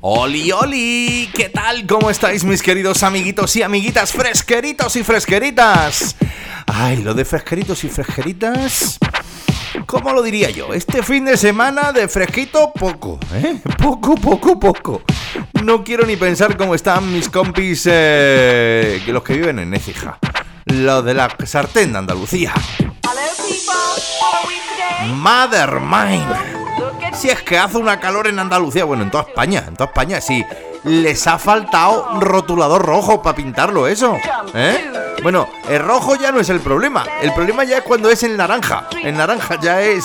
Oli, 0.00 0.52
oli, 0.52 1.28
¿qué 1.34 1.48
tal? 1.48 1.84
¿Cómo 1.84 2.08
estáis 2.08 2.44
mis 2.44 2.62
queridos 2.62 3.02
amiguitos 3.02 3.56
y 3.56 3.62
amiguitas 3.62 4.12
fresqueritos 4.12 4.94
y 4.94 5.02
fresqueritas? 5.02 6.14
Ay, 6.66 6.98
lo 6.98 7.14
de 7.14 7.24
fresqueritos 7.24 7.82
y 7.82 7.88
fresqueritas... 7.88 8.98
¿Cómo 9.86 10.12
lo 10.12 10.22
diría 10.22 10.50
yo? 10.50 10.72
Este 10.72 11.02
fin 11.02 11.24
de 11.24 11.36
semana 11.36 11.92
de 11.92 12.08
fresquito 12.08 12.72
poco, 12.72 13.18
¿eh? 13.34 13.60
Poco, 13.78 14.14
poco, 14.14 14.58
poco. 14.58 15.02
No 15.64 15.82
quiero 15.82 16.06
ni 16.06 16.16
pensar 16.16 16.56
cómo 16.56 16.74
están 16.74 17.12
mis 17.12 17.28
compis, 17.28 17.84
eh, 17.90 19.02
que 19.04 19.12
los 19.12 19.22
que 19.22 19.34
viven 19.34 19.58
en 19.58 19.74
Écija. 19.74 20.18
Los 20.66 21.04
de 21.04 21.14
la 21.14 21.34
sartén 21.44 21.92
de 21.92 21.98
Andalucía. 21.98 22.54
Mother 25.06 25.80
mine. 25.80 26.67
Si 27.14 27.28
es 27.30 27.42
que 27.42 27.58
hace 27.58 27.78
una 27.78 27.98
calor 28.00 28.26
en 28.26 28.38
Andalucía, 28.38 28.84
bueno, 28.84 29.02
en 29.02 29.10
toda 29.10 29.24
España, 29.24 29.64
en 29.66 29.74
toda 29.74 29.88
España, 29.88 30.20
sí. 30.20 30.44
Les 30.84 31.26
ha 31.26 31.38
faltado 31.38 32.20
rotulador 32.20 32.86
rojo 32.86 33.20
para 33.20 33.34
pintarlo 33.34 33.88
eso, 33.88 34.16
¿eh? 34.54 34.92
Bueno, 35.22 35.48
el 35.68 35.80
rojo 35.80 36.14
ya 36.14 36.30
no 36.30 36.38
es 36.38 36.48
el 36.48 36.60
problema. 36.60 37.04
El 37.20 37.32
problema 37.34 37.64
ya 37.64 37.78
es 37.78 37.82
cuando 37.82 38.10
es 38.10 38.22
el 38.22 38.36
naranja. 38.36 38.86
El 39.02 39.16
naranja 39.16 39.58
ya 39.60 39.82
es 39.82 40.04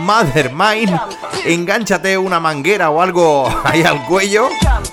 Mother 0.00 0.52
Mine. 0.52 1.00
Engánchate 1.44 2.18
una 2.18 2.40
manguera 2.40 2.90
o 2.90 3.00
algo 3.00 3.48
ahí 3.64 3.82
al 3.82 4.04
cuello 4.04 4.48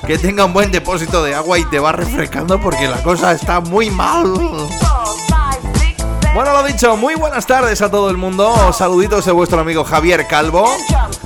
que 0.06 0.18
tenga 0.18 0.46
un 0.46 0.54
buen 0.54 0.72
depósito 0.72 1.24
de 1.24 1.34
agua 1.34 1.58
y 1.58 1.66
te 1.66 1.80
va 1.80 1.92
refrescando 1.92 2.60
porque 2.60 2.88
la 2.88 3.02
cosa 3.02 3.32
está 3.32 3.60
muy 3.60 3.90
mal. 3.90 4.34
Bueno, 6.34 6.54
lo 6.54 6.64
dicho, 6.64 6.96
muy 6.96 7.16
buenas 7.16 7.46
tardes 7.46 7.82
a 7.82 7.92
todo 7.92 8.10
el 8.10 8.16
mundo. 8.16 8.72
Saluditos 8.72 9.26
de 9.26 9.34
vuestro 9.34 9.60
amigo 9.60 9.84
Javier 9.84 10.28
Calvo. 10.28 10.66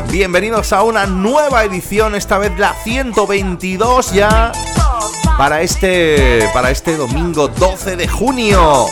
Bienvenidos 0.09 0.73
a 0.73 0.81
una 0.81 1.05
nueva 1.05 1.63
edición, 1.63 2.15
esta 2.15 2.39
vez 2.39 2.57
la 2.57 2.73
122 2.73 4.13
ya 4.13 4.51
para 5.37 5.61
este 5.61 6.49
para 6.53 6.71
este 6.71 6.97
domingo 6.97 7.49
12 7.49 7.97
de 7.97 8.07
junio. 8.07 8.87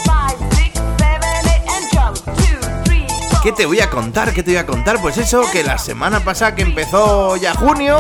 ¿Qué 3.42 3.52
te 3.52 3.66
voy 3.66 3.80
a 3.80 3.90
contar? 3.90 4.34
¿Qué 4.34 4.44
te 4.44 4.52
voy 4.52 4.60
a 4.60 4.68
contar? 4.68 5.02
Pues 5.02 5.18
eso, 5.18 5.42
que 5.52 5.64
la 5.64 5.80
semana 5.80 6.20
pasada 6.20 6.54
que 6.54 6.62
empezó 6.62 7.38
ya 7.38 7.56
junio, 7.56 7.98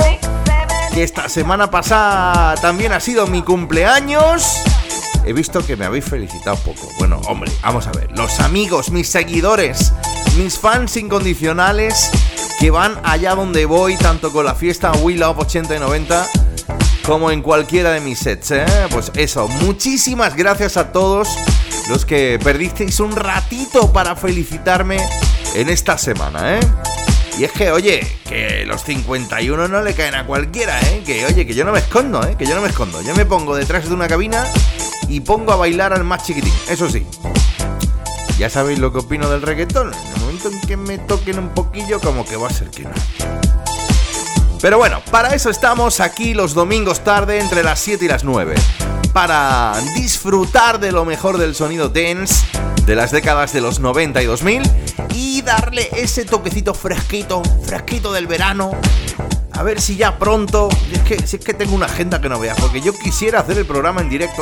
que 0.93 1.03
esta 1.03 1.29
semana 1.29 1.71
pasada 1.71 2.55
también 2.61 2.93
ha 2.93 2.99
sido 2.99 3.25
mi 3.25 3.41
cumpleaños. 3.41 4.63
He 5.25 5.33
visto 5.33 5.65
que 5.65 5.75
me 5.75 5.85
habéis 5.85 6.05
felicitado 6.05 6.57
poco. 6.57 6.89
Bueno, 6.99 7.21
hombre, 7.27 7.51
vamos 7.61 7.87
a 7.87 7.91
ver. 7.91 8.11
Los 8.11 8.39
amigos, 8.39 8.91
mis 8.91 9.07
seguidores, 9.09 9.93
mis 10.37 10.57
fans 10.57 10.97
incondicionales 10.97 12.09
que 12.59 12.71
van 12.71 12.99
allá 13.03 13.35
donde 13.35 13.65
voy, 13.65 13.95
tanto 13.97 14.31
con 14.31 14.45
la 14.45 14.55
fiesta 14.55 14.91
We 14.93 15.15
Love 15.15 15.39
80 15.39 15.75
y 15.75 15.79
90 15.79 16.27
como 17.05 17.31
en 17.31 17.41
cualquiera 17.41 17.91
de 17.91 17.99
mis 17.99 18.19
sets, 18.19 18.51
¿eh? 18.51 18.65
Pues 18.89 19.11
eso, 19.15 19.47
muchísimas 19.47 20.35
gracias 20.35 20.77
a 20.77 20.91
todos 20.91 21.27
los 21.89 22.05
que 22.05 22.39
perdisteis 22.41 22.99
un 22.99 23.15
ratito 23.15 23.91
para 23.91 24.15
felicitarme 24.15 24.97
en 25.55 25.69
esta 25.69 25.97
semana, 25.97 26.57
¿eh? 26.57 26.59
Y 27.37 27.45
es 27.45 27.51
que, 27.51 27.71
oye, 27.71 28.05
que 28.29 28.63
los 28.65 28.83
51 28.83 29.67
no 29.67 29.81
le 29.81 29.93
caen 29.95 30.15
a 30.15 30.25
cualquiera, 30.25 30.79
¿eh? 30.81 31.01
Que, 31.05 31.25
oye, 31.25 31.47
que 31.47 31.53
yo 31.53 31.65
no 31.65 31.71
me 31.71 31.79
escondo, 31.79 32.23
¿eh? 32.27 32.35
Que 32.37 32.45
yo 32.45 32.53
no 32.53 32.61
me 32.61 32.69
escondo. 32.69 33.01
Yo 33.01 33.15
me 33.15 33.25
pongo 33.25 33.55
detrás 33.55 33.87
de 33.87 33.93
una 33.95 34.07
cabina 34.07 34.45
y 35.07 35.19
pongo 35.19 35.51
a 35.51 35.55
bailar 35.55 35.93
al 35.93 36.03
más 36.03 36.23
chiquitín, 36.23 36.53
eso 36.69 36.89
sí. 36.89 37.05
Ya 38.37 38.49
sabéis 38.49 38.79
lo 38.79 38.91
que 38.91 38.99
opino 38.99 39.29
del 39.29 39.41
reggaetón. 39.41 39.93
En 39.93 40.13
el 40.13 40.21
momento 40.21 40.49
en 40.49 40.61
que 40.61 40.77
me 40.77 40.97
toquen 40.99 41.39
un 41.39 41.49
poquillo, 41.49 41.99
como 41.99 42.25
que 42.25 42.35
va 42.35 42.47
a 42.47 42.53
ser 42.53 42.69
que 42.69 42.83
no. 42.83 42.91
Pero 44.61 44.77
bueno, 44.77 45.01
para 45.11 45.35
eso 45.35 45.49
estamos 45.49 45.99
aquí 45.99 46.33
los 46.33 46.53
domingos 46.53 47.03
tarde 47.03 47.39
entre 47.39 47.63
las 47.63 47.79
7 47.79 48.05
y 48.05 48.07
las 48.07 48.23
9. 48.23 48.55
Para 49.13 49.73
disfrutar 49.95 50.79
de 50.79 50.91
lo 50.91 51.05
mejor 51.05 51.37
del 51.37 51.53
sonido 51.55 51.89
dance 51.89 52.45
de 52.85 52.95
las 52.95 53.11
décadas 53.11 53.53
de 53.53 53.61
los 53.61 53.79
90 53.79 54.21
y 54.23 54.25
2000 54.25 54.63
y 55.13 55.41
darle 55.43 55.87
ese 55.95 56.25
toquecito 56.25 56.73
fresquito, 56.73 57.41
fresquito 57.65 58.11
del 58.11 58.25
verano. 58.27 58.71
A 59.51 59.61
ver 59.61 59.79
si 59.79 59.95
ya 59.95 60.17
pronto, 60.17 60.67
es 60.91 60.99
que, 61.01 61.27
si 61.27 61.35
es 61.37 61.45
que 61.45 61.53
tengo 61.53 61.75
una 61.75 61.85
agenda 61.85 62.19
que 62.19 62.27
no 62.27 62.39
veas, 62.39 62.59
porque 62.59 62.81
yo 62.81 62.91
quisiera 62.97 63.39
hacer 63.41 63.59
el 63.59 63.65
programa 63.67 64.01
en 64.01 64.09
directo 64.09 64.41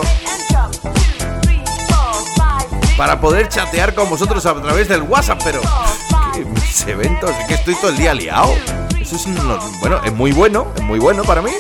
para 2.98 3.20
poder 3.20 3.50
chatear 3.50 3.94
con 3.94 4.10
vosotros 4.10 4.46
a 4.46 4.54
través 4.62 4.88
del 4.88 5.02
WhatsApp, 5.02 5.42
pero 5.44 5.60
que 6.34 6.46
mis 6.46 6.88
eventos, 6.88 7.30
es 7.42 7.46
que 7.48 7.54
estoy 7.56 7.76
todo 7.76 7.90
el 7.90 7.98
día 7.98 8.14
liado. 8.14 8.54
Eso 9.00 9.18
es 9.18 9.28
no- 9.28 9.60
bueno, 9.82 10.00
es 10.06 10.14
muy 10.14 10.32
bueno, 10.32 10.68
es 10.78 10.82
muy 10.82 11.00
bueno 11.00 11.24
para 11.24 11.42
mí. 11.42 11.52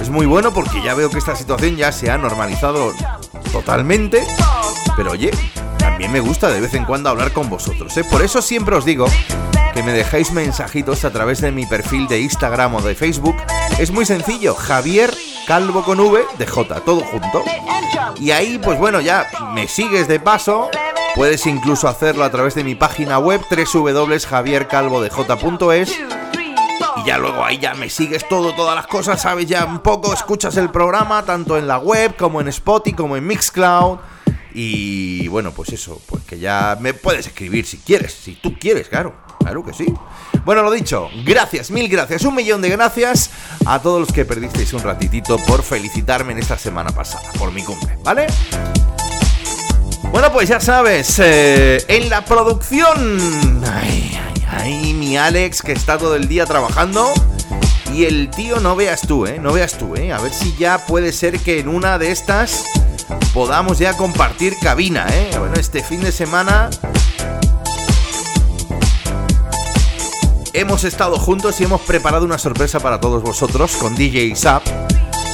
Es 0.00 0.10
muy 0.10 0.26
bueno 0.26 0.52
porque 0.52 0.82
ya 0.82 0.94
veo 0.94 1.10
que 1.10 1.18
esta 1.18 1.34
situación 1.34 1.76
ya 1.76 1.90
se 1.92 2.10
ha 2.10 2.18
normalizado 2.18 2.92
totalmente. 3.52 4.22
Pero 4.96 5.12
oye, 5.12 5.30
también 5.78 6.12
me 6.12 6.20
gusta 6.20 6.50
de 6.50 6.60
vez 6.60 6.74
en 6.74 6.84
cuando 6.84 7.08
hablar 7.10 7.32
con 7.32 7.48
vosotros. 7.48 7.96
¿eh? 7.96 8.04
Por 8.10 8.22
eso 8.22 8.42
siempre 8.42 8.76
os 8.76 8.84
digo 8.84 9.06
que 9.74 9.82
me 9.82 9.92
dejéis 9.92 10.30
mensajitos 10.32 11.04
a 11.04 11.12
través 11.12 11.40
de 11.40 11.50
mi 11.52 11.66
perfil 11.66 12.08
de 12.08 12.20
Instagram 12.20 12.74
o 12.76 12.82
de 12.82 12.94
Facebook. 12.94 13.36
Es 13.78 13.90
muy 13.90 14.06
sencillo, 14.06 14.54
Javier 14.54 15.12
Calvo 15.46 15.84
con 15.84 16.00
V 16.00 16.24
de 16.38 16.46
J, 16.46 16.80
todo 16.80 17.02
junto. 17.02 17.44
Y 18.18 18.30
ahí, 18.32 18.58
pues 18.58 18.78
bueno, 18.78 19.00
ya 19.00 19.28
me 19.54 19.68
sigues 19.68 20.08
de 20.08 20.18
paso. 20.18 20.70
Puedes 21.14 21.46
incluso 21.46 21.86
hacerlo 21.88 22.24
a 22.24 22.30
través 22.30 22.54
de 22.54 22.64
mi 22.64 22.74
página 22.74 23.18
web 23.18 23.42
www.javiercalvodej.es 23.50 25.92
y 26.96 27.06
ya 27.06 27.18
luego 27.18 27.44
ahí 27.44 27.58
ya 27.58 27.74
me 27.74 27.90
sigues 27.90 28.28
todo, 28.28 28.54
todas 28.54 28.74
las 28.74 28.86
cosas, 28.86 29.20
sabes 29.20 29.46
ya 29.46 29.64
un 29.64 29.80
poco, 29.80 30.12
escuchas 30.12 30.56
el 30.56 30.70
programa 30.70 31.24
tanto 31.24 31.56
en 31.56 31.66
la 31.66 31.78
web 31.78 32.16
como 32.16 32.40
en 32.40 32.48
Spotify 32.48 32.96
como 32.96 33.16
en 33.16 33.26
Mixcloud. 33.26 33.98
Y 34.58 35.28
bueno, 35.28 35.52
pues 35.52 35.68
eso, 35.68 36.00
pues 36.06 36.24
que 36.24 36.38
ya 36.38 36.78
me 36.80 36.94
puedes 36.94 37.26
escribir 37.26 37.66
si 37.66 37.76
quieres, 37.76 38.14
si 38.14 38.36
tú 38.36 38.58
quieres, 38.58 38.88
claro, 38.88 39.14
claro 39.38 39.62
que 39.62 39.74
sí. 39.74 39.92
Bueno, 40.46 40.62
lo 40.62 40.70
dicho, 40.70 41.10
gracias, 41.26 41.70
mil 41.70 41.88
gracias, 41.88 42.24
un 42.24 42.34
millón 42.34 42.62
de 42.62 42.70
gracias 42.70 43.30
a 43.66 43.80
todos 43.80 44.00
los 44.00 44.12
que 44.12 44.24
perdisteis 44.24 44.72
un 44.72 44.82
ratitito 44.82 45.36
por 45.46 45.62
felicitarme 45.62 46.32
en 46.32 46.38
esta 46.38 46.56
semana 46.56 46.90
pasada, 46.90 47.30
por 47.38 47.52
mi 47.52 47.62
cumple, 47.62 47.98
¿vale? 48.02 48.28
Bueno, 50.10 50.32
pues 50.32 50.48
ya 50.48 50.60
sabes, 50.60 51.18
eh, 51.18 51.84
en 51.88 52.08
la 52.08 52.24
producción. 52.24 53.62
Ay, 53.70 54.18
ay, 54.24 54.35
ay, 54.48 54.94
mi 54.94 55.16
Alex 55.16 55.62
que 55.62 55.72
está 55.72 55.98
todo 55.98 56.16
el 56.16 56.28
día 56.28 56.46
trabajando. 56.46 57.12
Y 57.92 58.04
el 58.04 58.30
tío, 58.30 58.60
no 58.60 58.76
veas 58.76 59.02
tú, 59.02 59.26
¿eh? 59.26 59.38
No 59.40 59.52
veas 59.52 59.78
tú, 59.78 59.94
¿eh? 59.96 60.12
A 60.12 60.18
ver 60.18 60.32
si 60.32 60.54
ya 60.56 60.84
puede 60.86 61.12
ser 61.12 61.38
que 61.40 61.60
en 61.60 61.68
una 61.68 61.98
de 61.98 62.10
estas 62.10 62.64
podamos 63.32 63.78
ya 63.78 63.96
compartir 63.96 64.56
cabina, 64.60 65.06
¿eh? 65.10 65.30
Bueno, 65.38 65.54
este 65.54 65.82
fin 65.82 66.02
de 66.02 66.12
semana 66.12 66.68
hemos 70.52 70.84
estado 70.84 71.18
juntos 71.18 71.60
y 71.60 71.64
hemos 71.64 71.82
preparado 71.82 72.24
una 72.24 72.38
sorpresa 72.38 72.80
para 72.80 73.00
todos 73.00 73.22
vosotros 73.22 73.76
con 73.76 73.94
DJ 73.94 74.34
Zap. 74.34 74.62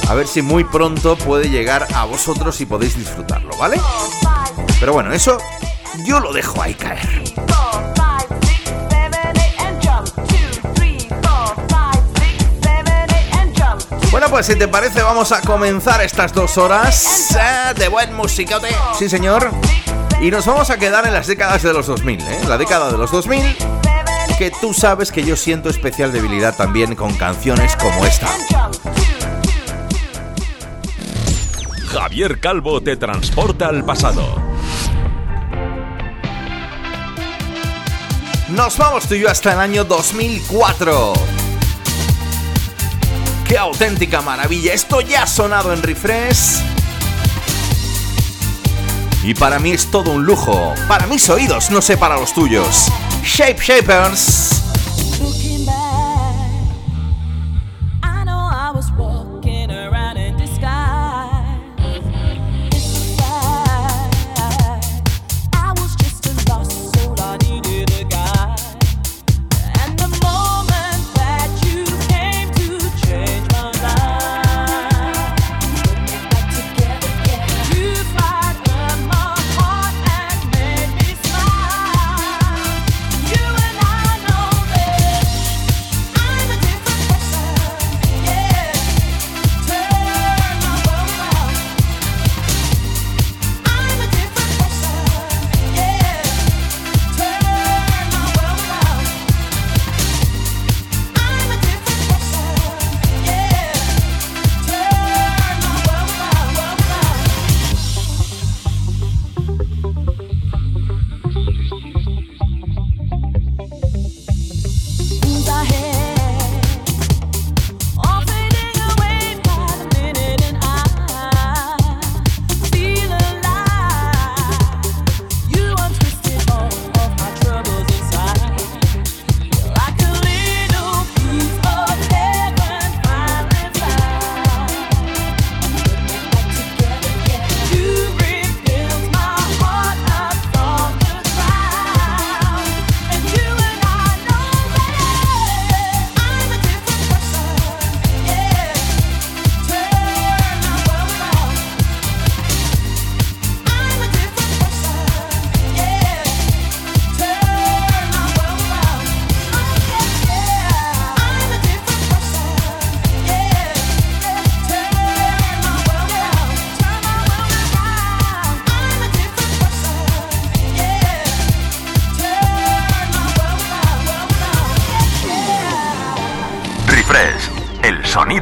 A 0.09 0.13
ver 0.13 0.27
si 0.27 0.41
muy 0.41 0.65
pronto 0.65 1.17
puede 1.17 1.49
llegar 1.49 1.87
a 1.93 2.05
vosotros 2.05 2.59
y 2.61 2.65
podéis 2.65 2.97
disfrutarlo, 2.97 3.55
¿vale? 3.57 3.79
Pero 4.79 4.93
bueno, 4.93 5.13
eso 5.13 5.37
yo 6.05 6.19
lo 6.19 6.33
dejo 6.33 6.61
ahí 6.61 6.73
caer. 6.73 7.23
Bueno, 14.13 14.29
pues 14.29 14.45
si 14.45 14.55
te 14.55 14.67
parece, 14.67 15.01
vamos 15.01 15.31
a 15.31 15.41
comenzar 15.41 15.99
estas 16.03 16.31
dos 16.33 16.59
horas 16.59 17.35
eh, 17.35 17.73
de 17.75 17.87
buen 17.87 18.13
musicote. 18.13 18.67
Sí, 18.95 19.09
señor. 19.09 19.49
Y 20.21 20.29
nos 20.29 20.45
vamos 20.45 20.69
a 20.69 20.77
quedar 20.77 21.07
en 21.07 21.15
las 21.15 21.25
décadas 21.25 21.63
de 21.63 21.73
los 21.73 21.87
2000, 21.87 22.21
¿eh? 22.21 22.39
La 22.47 22.59
década 22.59 22.91
de 22.91 22.97
los 22.99 23.11
2000 23.11 23.57
que 24.37 24.51
tú 24.51 24.71
sabes 24.71 25.11
que 25.11 25.23
yo 25.23 25.35
siento 25.35 25.67
especial 25.67 26.11
debilidad 26.11 26.55
también 26.55 26.93
con 26.93 27.11
canciones 27.15 27.75
como 27.75 28.05
esta. 28.05 28.27
Javier 31.87 32.39
Calvo 32.39 32.83
te 32.83 32.95
transporta 32.95 33.69
al 33.69 33.83
pasado. 33.83 34.39
Nos 38.49 38.77
vamos 38.77 39.07
tú 39.07 39.15
y 39.15 39.21
yo 39.21 39.29
hasta 39.31 39.53
el 39.53 39.59
año 39.59 39.83
2004. 39.85 41.42
¡Qué 43.53 43.59
auténtica 43.59 44.23
maravilla! 44.23 44.73
Esto 44.73 44.99
ya 44.99 45.21
ha 45.21 45.27
sonado 45.27 45.73
en 45.73 45.83
refresh. 45.83 46.63
Y 49.21 49.35
para 49.35 49.59
mí 49.59 49.69
es 49.69 49.91
todo 49.91 50.09
un 50.09 50.25
lujo. 50.25 50.73
Para 50.87 51.05
mis 51.05 51.29
oídos, 51.29 51.69
no 51.69 51.79
sé 51.79 51.95
para 51.95 52.15
los 52.15 52.33
tuyos. 52.33 52.87
Shape 53.23 53.61
Shapers. 53.61 54.72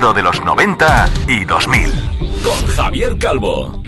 De 0.02 0.24
los 0.24 0.44
90 0.44 1.10
y 1.28 1.46
2000. 1.46 1.92
Con 2.44 2.68
Javier 2.76 3.20
Calvo. 3.20 3.81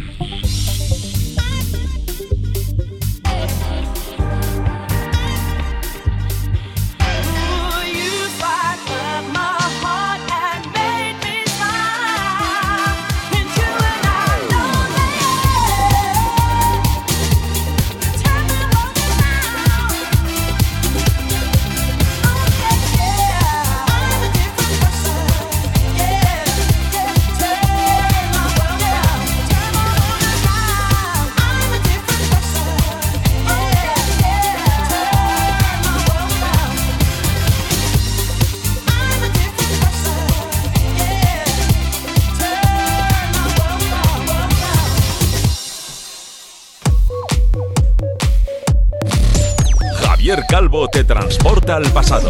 Calvo 50.48 50.88
te 50.88 51.04
transporta 51.04 51.76
al 51.76 51.84
pasado. 51.92 52.30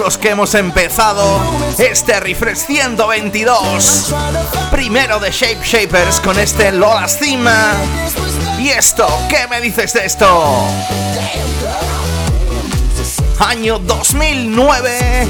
Los 0.00 0.16
que 0.16 0.30
hemos 0.30 0.54
empezado 0.54 1.38
este 1.78 2.18
refresh 2.20 2.56
122. 2.56 4.14
Primero 4.70 5.20
de 5.20 5.30
Shape 5.30 5.60
Shapers 5.62 6.20
con 6.20 6.38
este 6.38 6.72
Lola's 6.72 7.18
Cima. 7.18 7.74
¿Y 8.58 8.70
esto? 8.70 9.06
¿Qué 9.28 9.46
me 9.48 9.60
dices 9.60 9.92
de 9.92 10.06
esto? 10.06 10.66
Año 13.40 13.78
2009, 13.78 15.28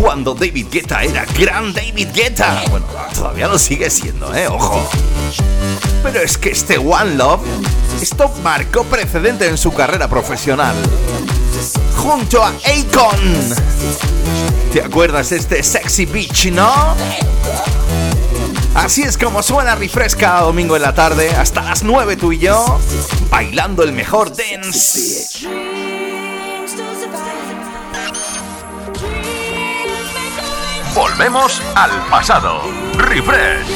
cuando 0.00 0.34
David 0.34 0.66
Guetta 0.70 1.04
era 1.04 1.24
gran 1.38 1.72
David 1.72 2.08
Guetta. 2.12 2.62
Bueno, 2.70 2.86
todavía 3.14 3.46
lo 3.46 3.58
sigue 3.58 3.88
siendo, 3.88 4.34
¿eh? 4.34 4.48
Ojo. 4.48 4.84
Pero 6.02 6.20
es 6.20 6.36
que 6.36 6.50
este 6.50 6.76
One 6.76 7.14
Love, 7.14 7.42
esto 8.00 8.28
marcó 8.42 8.82
precedente 8.84 9.46
en 9.46 9.56
su 9.56 9.72
carrera 9.72 10.08
profesional 10.08 10.74
junto 12.02 12.42
a 12.42 12.48
Akon. 12.48 13.54
¿Te 14.72 14.82
acuerdas 14.82 15.30
de 15.30 15.36
este 15.36 15.62
sexy 15.62 16.04
beach, 16.04 16.50
no? 16.50 16.96
Así 18.74 19.02
es 19.02 19.16
como 19.16 19.40
suena 19.42 19.76
refresca 19.76 20.40
domingo 20.40 20.74
en 20.74 20.82
la 20.82 20.94
tarde, 20.94 21.30
hasta 21.30 21.62
las 21.62 21.84
9 21.84 22.16
tú 22.16 22.32
y 22.32 22.40
yo, 22.40 22.80
bailando 23.30 23.84
el 23.84 23.92
mejor 23.92 24.32
dance. 24.34 25.46
Volvemos 30.94 31.62
al 31.76 31.90
pasado. 32.10 32.62
Refresh. 32.96 33.68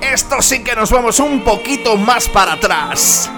Esto 0.00 0.42
sí 0.42 0.64
que 0.64 0.74
nos 0.74 0.90
vamos 0.90 1.20
un 1.20 1.44
poquito 1.44 1.96
más 1.96 2.28
para 2.28 2.54
atrás. 2.54 3.30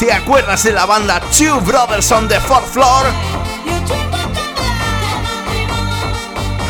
¿Te 0.00 0.10
acuerdas 0.10 0.64
de 0.64 0.72
la 0.72 0.86
banda 0.86 1.20
Two 1.36 1.60
Brothers 1.60 2.10
on 2.10 2.26
the 2.26 2.40
Fourth 2.40 2.64
Floor? 2.72 3.04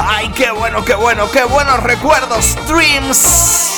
¡Ay, 0.01 0.29
qué 0.31 0.51
bueno, 0.51 0.85
qué 0.85 0.97
bueno, 0.97 1.31
qué 1.31 1.45
buenos 1.45 1.81
recuerdos! 1.81 2.57
Dreams. 2.67 3.70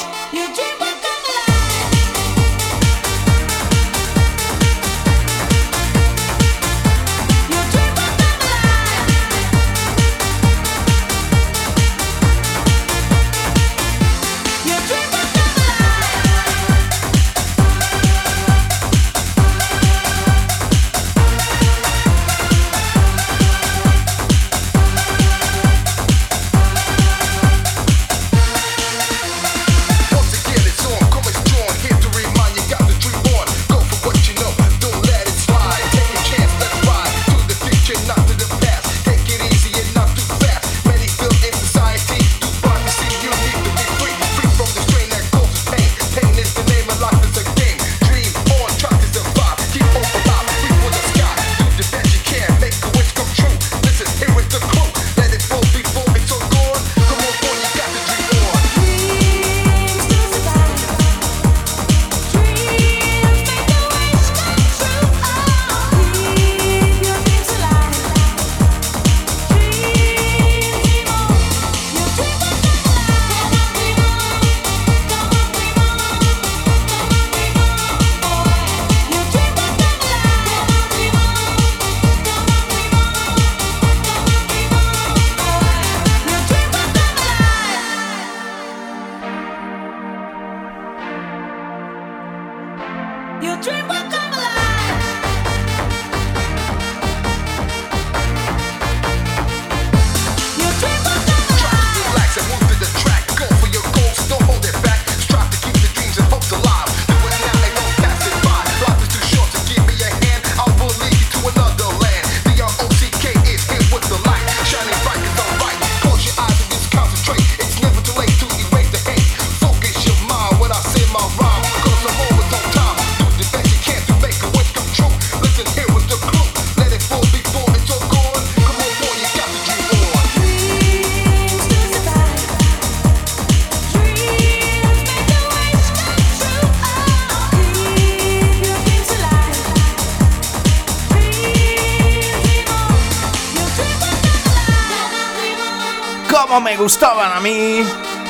Gustaban 146.82 147.30
a 147.30 147.38
mí. 147.38 147.86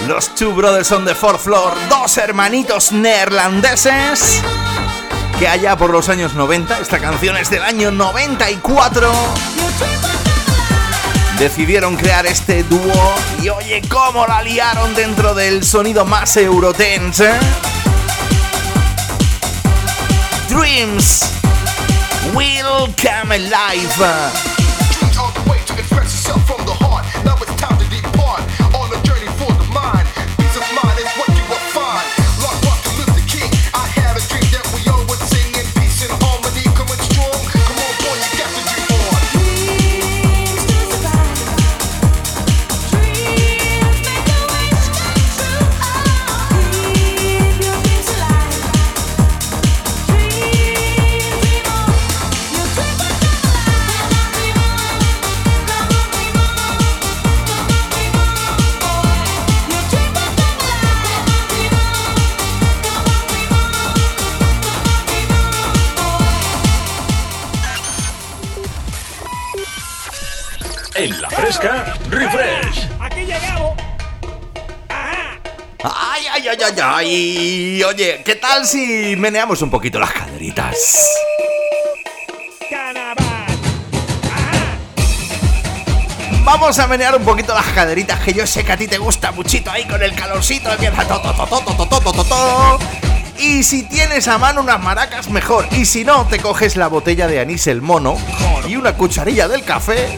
Los 0.06 0.34
Two 0.34 0.52
Brothers 0.52 0.92
on 0.92 1.06
the 1.06 1.14
Fourth 1.14 1.40
Floor, 1.40 1.72
dos 1.88 2.18
hermanitos 2.18 2.92
neerlandeses. 2.92 4.42
Que 5.38 5.48
allá 5.48 5.74
por 5.78 5.88
los 5.88 6.10
años 6.10 6.34
90, 6.34 6.80
esta 6.80 6.98
canción 6.98 7.38
es 7.38 7.48
del 7.48 7.62
año 7.62 7.90
94. 7.90 9.10
Decidieron 11.38 11.96
crear 11.96 12.26
este 12.26 12.62
dúo 12.64 13.14
y 13.42 13.48
oye 13.48 13.80
cómo 13.88 14.26
la 14.26 14.42
liaron 14.42 14.94
dentro 14.94 15.34
del 15.34 15.64
sonido 15.64 16.04
más 16.04 16.36
eurotense. 16.36 17.32
Dreams 20.50 21.22
will 22.34 22.94
come 23.00 23.34
alive. 23.34 24.51
Refresh. 72.08 72.88
Aquí 73.00 73.24
llegamos. 73.24 73.76
Ay, 75.84 76.22
ay, 76.32 76.48
ay, 76.48 76.58
ay, 76.64 76.80
ay. 76.82 77.82
Oye, 77.82 78.22
¿qué 78.24 78.36
tal 78.36 78.66
si 78.66 79.16
meneamos 79.16 79.60
un 79.62 79.70
poquito 79.70 79.98
las 79.98 80.12
caderitas? 80.12 80.76
Vamos 86.44 86.78
a 86.78 86.86
menear 86.86 87.16
un 87.16 87.24
poquito 87.24 87.54
las 87.54 87.66
caderitas 87.66 88.20
que 88.20 88.32
yo 88.32 88.46
sé 88.46 88.64
que 88.64 88.72
a 88.72 88.76
ti 88.76 88.88
te 88.88 88.98
gusta 88.98 89.32
muchito 89.32 89.70
ahí 89.70 89.84
con 89.84 90.02
el 90.02 90.14
calorcito 90.14 90.72
empieza 90.72 91.04
y 93.38 93.62
si 93.62 93.84
tienes 93.84 94.28
a 94.28 94.38
mano 94.38 94.60
unas 94.60 94.82
maracas 94.82 95.30
mejor 95.30 95.66
y 95.72 95.84
si 95.84 96.04
no 96.04 96.26
te 96.26 96.38
coges 96.38 96.76
la 96.76 96.88
botella 96.88 97.26
de 97.26 97.40
anís 97.40 97.66
el 97.66 97.80
mono 97.80 98.16
y 98.68 98.76
una 98.76 98.94
cucharilla 98.94 99.48
del 99.48 99.64
café 99.64 100.16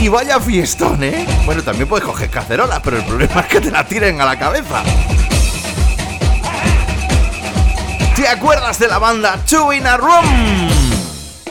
y 0.00 0.08
vaya 0.08 0.38
fiestón, 0.40 1.02
¿eh? 1.02 1.26
Bueno, 1.44 1.62
también 1.62 1.88
puedes 1.88 2.04
coger 2.06 2.30
cacerolas, 2.30 2.80
pero 2.82 2.98
el 2.98 3.04
problema 3.04 3.40
es 3.40 3.46
que 3.46 3.60
te 3.60 3.70
la 3.70 3.84
tiren 3.84 4.20
a 4.20 4.24
la 4.24 4.38
cabeza. 4.38 4.82
¿Te 8.14 8.28
acuerdas 8.28 8.78
de 8.78 8.88
la 8.88 8.98
banda 8.98 9.36
Two 9.48 9.72
in 9.72 9.86
a 9.86 9.96
Room? 9.96 10.68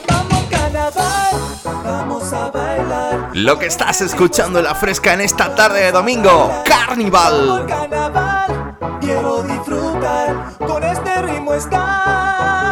Vamos 0.08 0.44
carnaval, 0.50 1.36
vamos 1.84 2.32
a 2.32 2.50
bailar. 2.50 3.30
Lo 3.32 3.58
que 3.58 3.66
estás 3.66 4.00
escuchando 4.00 4.58
en 4.58 4.64
la 4.66 4.74
fresca 4.74 5.14
en 5.14 5.20
esta 5.22 5.54
tarde 5.54 5.84
de 5.84 5.92
domingo, 5.92 6.62
Carnival. 6.66 7.64
carnaval, 7.66 8.76
quiero 9.00 9.42
disfrutar, 9.42 10.52
con 10.58 10.84
este 10.84 11.22
ritmo 11.22 11.54
está. 11.54 12.67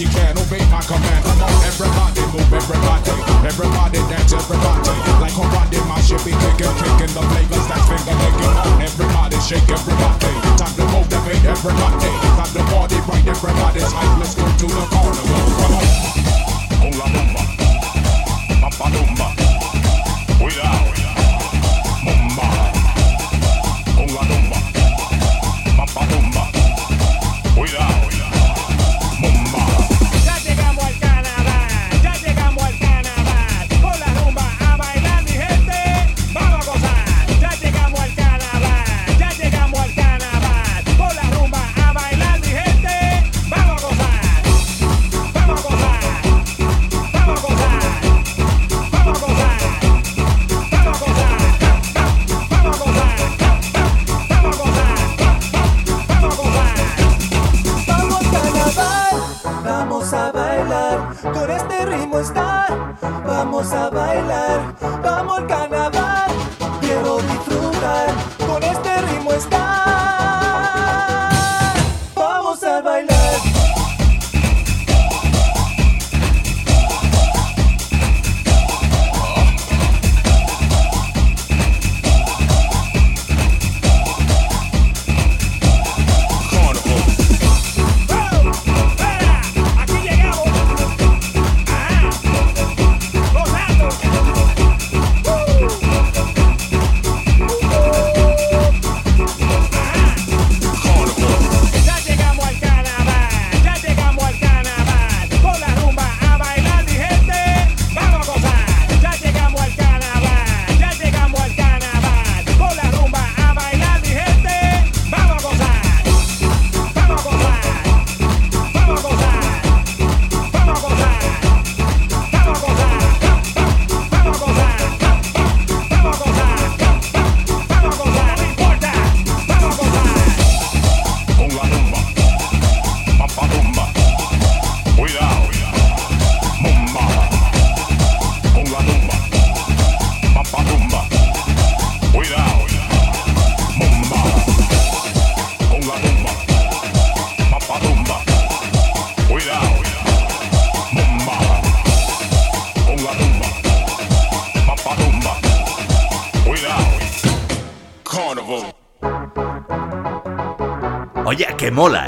you 0.00 0.06
can. 0.14 0.30
Obey 0.38 0.62
my 0.70 0.78
command. 0.86 1.24
Come 1.26 1.42
on, 1.42 1.50
everybody 1.66 2.22
move, 2.30 2.52
everybody. 2.54 3.10
Everybody 3.42 3.98
dance, 4.06 4.32
everybody. 4.32 4.94
Like 5.18 5.34
a 5.34 5.44
body, 5.50 5.78
my 5.90 5.98
shit 6.06 6.22
be 6.24 6.30
kicking, 6.38 6.70
kicking 6.78 7.12
the 7.14 7.22
flavors 7.34 7.66
that's 7.66 7.82
finger 7.90 8.14
licking. 8.14 8.54
Everybody, 8.78 9.36
shake 9.42 9.66
everybody. 9.66 10.30
Time 10.54 10.74
to 10.78 10.84
motivate 10.94 11.44
everybody. 11.44 12.10
Time 12.38 12.52
to 12.54 12.62
party 12.70 12.98
right, 13.10 13.26
everybody's 13.26 13.92
high. 13.92 14.07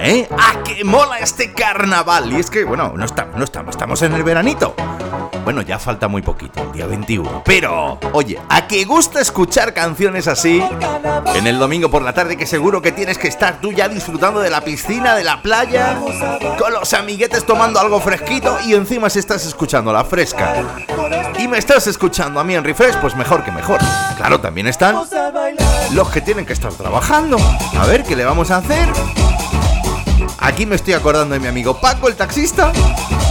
¿Eh? 0.03 0.29
¡Ah, 0.39 0.63
que 0.65 0.85
mola 0.85 1.19
este 1.19 1.53
carnaval! 1.53 2.33
Y 2.33 2.41
es 2.41 2.51
que, 2.51 2.65
bueno, 2.65 2.93
no 2.97 3.05
estamos, 3.05 3.37
no 3.37 3.45
estamos, 3.45 3.75
estamos 3.75 4.03
en 4.03 4.15
el 4.15 4.23
veranito. 4.23 4.75
Bueno, 5.45 5.63
ya 5.63 5.79
falta 5.79 6.07
muy 6.07 6.23
poquito, 6.23 6.63
el 6.63 6.73
día 6.73 6.87
21. 6.87 7.43
Pero, 7.45 7.99
oye, 8.13 8.39
¿a 8.49 8.67
qué 8.67 8.85
gusta 8.85 9.21
escuchar 9.21 9.73
canciones 9.73 10.29
así? 10.29 10.63
En 11.35 11.47
el 11.47 11.59
domingo 11.59 11.91
por 11.91 12.03
la 12.03 12.13
tarde 12.13 12.37
que 12.37 12.47
seguro 12.47 12.83
que 12.83 12.93
tienes 12.93 13.19
que 13.19 13.29
estar 13.29 13.61
tú 13.61 13.73
ya 13.73 13.89
disfrutando 13.89 14.41
de 14.41 14.51
la 14.51 14.61
piscina, 14.61 15.15
de 15.15 15.25
la 15.25 15.43
playa, 15.43 15.99
con 16.59 16.73
los 16.73 16.93
amiguetes 16.93 17.45
tomando 17.47 17.81
algo 17.81 18.01
fresquito 18.01 18.59
y 18.67 18.75
encima 18.75 19.11
si 19.11 19.19
estás 19.19 19.47
escuchando 19.47 19.93
la 19.93 20.05
fresca. 20.05 20.55
Y 21.39 21.49
me 21.49 21.59
estás 21.59 21.87
escuchando 21.87 22.39
a 22.39 22.45
mí 22.45 22.55
en 22.55 22.63
Refresh, 22.63 22.97
pues 23.01 23.17
mejor 23.17 23.43
que 23.43 23.51
mejor. 23.51 23.81
Claro, 24.19 24.41
también 24.41 24.67
están 24.67 24.97
los 25.93 26.11
que 26.11 26.21
tienen 26.21 26.45
que 26.45 26.53
estar 26.53 26.73
trabajando. 26.73 27.39
A 27.79 27.87
ver, 27.87 28.05
¿qué 28.05 28.15
le 28.15 28.25
vamos 28.25 28.51
a 28.51 28.59
hacer? 28.59 28.89
Aquí 30.41 30.67
me 30.67 30.77
estoy 30.77 30.95
acordando 30.95 31.35
de 31.35 31.41
mi 31.41 31.47
amigo 31.47 31.81
Paco, 31.81 32.09
el 32.09 32.17
taxista, 32.17 32.73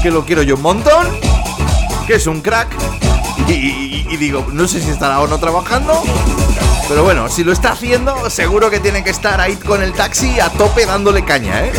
que 0.02 0.12
lo 0.12 0.26
quiero 0.26 0.44
yo 0.44 0.56
un 0.56 0.62
montón 0.62 1.08
que 2.10 2.16
es 2.16 2.26
un 2.26 2.42
crack. 2.42 2.68
Y, 3.48 4.18
digo, 4.18 4.48
no 4.52 4.68
sé 4.68 4.82
si 4.82 4.90
estará 4.90 5.20
o 5.20 5.28
no 5.28 5.40
trabajando. 5.40 6.02
Pero 6.88 7.04
bueno, 7.04 7.30
si 7.30 7.44
lo 7.44 7.52
está 7.52 7.74
haciendo, 7.74 8.32
seguro 8.32 8.72
que 8.72 8.80
tiene 8.80 9.04
que 9.04 9.12
estar 9.12 9.40
ahí 9.40 9.56
con 9.58 9.84
el 9.84 9.94
taxi 9.94 10.40
a 10.40 10.50
tope 10.50 10.88
dándole 10.88 11.24
caña, 11.24 11.66
¿eh? 11.66 11.72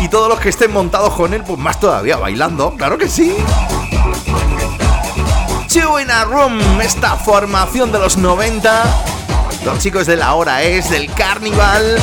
Y 0.00 0.08
todos 0.08 0.28
los 0.28 0.40
que 0.40 0.50
estén 0.50 0.72
montados 0.74 1.14
con 1.14 1.32
él, 1.32 1.42
pues 1.42 1.58
más 1.58 1.80
todavía 1.80 2.18
bailando, 2.18 2.74
claro 2.76 2.98
que 2.98 3.08
sí. 3.08 3.34
Two 5.72 6.00
in 6.00 6.10
a 6.10 6.24
Room, 6.24 6.60
esta 6.82 7.16
formación 7.16 7.92
de 7.92 7.98
los 7.98 8.18
90. 8.18 8.84
Los 9.64 9.78
chicos 9.78 10.06
de 10.06 10.16
la 10.16 10.34
hora 10.34 10.62
es, 10.64 10.90
del 10.90 11.10
carnival, 11.14 11.96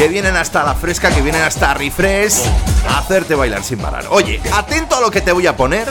que 0.00 0.08
vienen 0.08 0.34
hasta 0.34 0.64
la 0.64 0.74
fresca, 0.74 1.14
que 1.14 1.20
vienen 1.20 1.42
hasta 1.42 1.74
Refresh, 1.74 2.46
a 2.88 3.00
hacerte 3.00 3.34
bailar 3.34 3.62
sin 3.62 3.78
parar. 3.78 4.06
Oye, 4.08 4.40
atento 4.54 4.96
a 4.96 5.00
lo 5.02 5.10
que 5.10 5.20
te 5.20 5.30
voy 5.30 5.46
a 5.46 5.54
poner, 5.54 5.86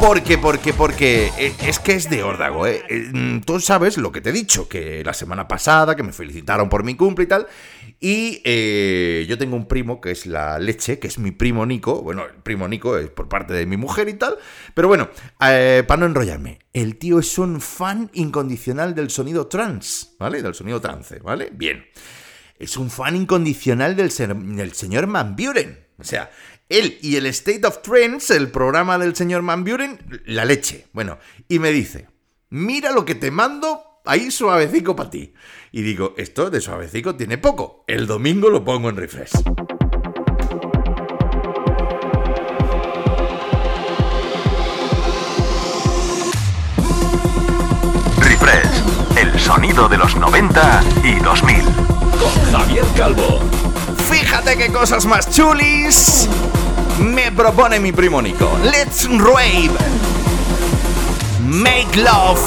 porque, 0.00 0.38
porque, 0.38 0.72
porque 0.72 1.30
eh, 1.36 1.52
es 1.66 1.78
que 1.80 1.92
es 1.92 2.08
de 2.08 2.22
órdago, 2.22 2.66
¿eh? 2.66 2.82
¿eh? 2.88 3.10
Mm, 3.12 3.40
tú 3.40 3.60
sabes 3.60 3.98
lo 3.98 4.10
que 4.10 4.22
te 4.22 4.30
he 4.30 4.32
dicho, 4.32 4.70
que 4.70 5.04
la 5.04 5.12
semana 5.12 5.46
pasada, 5.46 5.96
que 5.96 6.02
me 6.02 6.14
felicitaron 6.14 6.70
por 6.70 6.82
mi 6.82 6.94
cumple 6.94 7.26
y 7.26 7.28
tal. 7.28 7.46
Y 8.00 8.40
eh, 8.46 9.26
yo 9.28 9.36
tengo 9.36 9.56
un 9.56 9.68
primo 9.68 10.00
que 10.00 10.10
es 10.12 10.24
la 10.24 10.58
leche, 10.58 10.98
que 10.98 11.08
es 11.08 11.18
mi 11.18 11.30
primo 11.30 11.66
Nico. 11.66 12.00
Bueno, 12.00 12.24
el 12.24 12.42
primo 12.42 12.68
Nico 12.68 12.96
es 12.96 13.10
por 13.10 13.28
parte 13.28 13.52
de 13.52 13.66
mi 13.66 13.76
mujer 13.76 14.08
y 14.08 14.14
tal. 14.14 14.38
Pero 14.72 14.88
bueno, 14.88 15.10
para 15.36 15.96
no 15.98 16.06
enrollarme, 16.06 16.60
el 16.72 16.96
tío 16.96 17.18
es 17.18 17.36
un 17.36 17.60
fan 17.60 18.10
incondicional 18.14 18.94
del 18.94 19.10
sonido 19.10 19.46
trans, 19.46 20.14
¿vale? 20.18 20.40
Del 20.40 20.54
sonido 20.54 20.80
trance, 20.80 21.18
¿vale? 21.18 21.50
Bien. 21.52 21.84
Es 22.58 22.76
un 22.76 22.90
fan 22.90 23.16
incondicional 23.16 23.96
del, 23.96 24.10
señor 24.10 25.06
Van 25.06 25.36
Buren. 25.36 25.86
O 25.98 26.04
sea, 26.04 26.30
él 26.68 26.98
y 27.02 27.16
el 27.16 27.26
State 27.26 27.66
of 27.66 27.82
Trends, 27.82 28.30
el 28.30 28.50
programa 28.50 28.98
del 28.98 29.14
señor 29.14 29.42
Van 29.42 29.64
Buren, 29.64 29.98
la 30.26 30.44
leche. 30.44 30.86
Bueno, 30.92 31.18
y 31.48 31.58
me 31.58 31.70
dice, 31.70 32.08
mira 32.50 32.92
lo 32.92 33.04
que 33.04 33.14
te 33.14 33.30
mando 33.30 34.00
ahí 34.04 34.30
suavecico 34.30 34.96
para 34.96 35.10
ti. 35.10 35.34
Y 35.70 35.82
digo, 35.82 36.14
esto 36.16 36.50
de 36.50 36.60
suavecico 36.60 37.14
tiene 37.14 37.38
poco. 37.38 37.84
El 37.86 38.06
domingo 38.06 38.48
lo 38.50 38.64
pongo 38.64 38.88
en. 38.88 38.96
Refresh, 38.96 39.32
sonido 49.48 49.88
de 49.88 49.96
los 49.96 50.14
90 50.14 50.82
y 51.04 51.14
2000. 51.20 51.64
Con 51.64 52.52
Javier 52.52 52.84
Calvo. 52.94 53.40
Fíjate 54.10 54.58
qué 54.58 54.70
cosas 54.70 55.06
más 55.06 55.30
chulis 55.30 56.28
me 56.98 57.32
propone 57.32 57.80
mi 57.80 57.90
primo 57.90 58.20
Nico. 58.20 58.50
Let's 58.62 59.08
rave. 59.08 59.70
Make 61.40 61.96
love. 61.96 62.38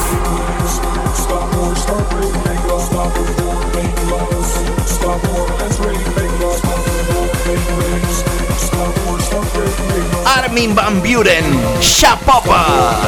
Armin 10.24 10.72
Van 10.72 11.02
Buren, 11.02 11.44
Shapopa. 11.80 13.02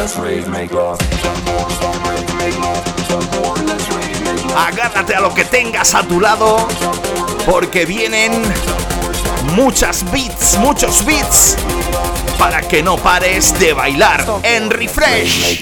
Agárrate 4.57 5.15
a 5.15 5.21
lo 5.21 5.35
que 5.35 5.45
tengas 5.45 5.95
a 5.95 6.03
tu 6.07 6.21
lado, 6.21 6.69
porque 7.45 7.85
vienen 7.85 8.33
muchas 9.55 10.09
beats, 10.13 10.57
muchos 10.59 11.05
beats, 11.05 11.57
para 12.39 12.61
que 12.61 12.83
no 12.83 12.97
pares 12.97 13.59
de 13.59 13.73
bailar 13.73 14.25
en 14.43 14.71
Refresh. 14.71 15.61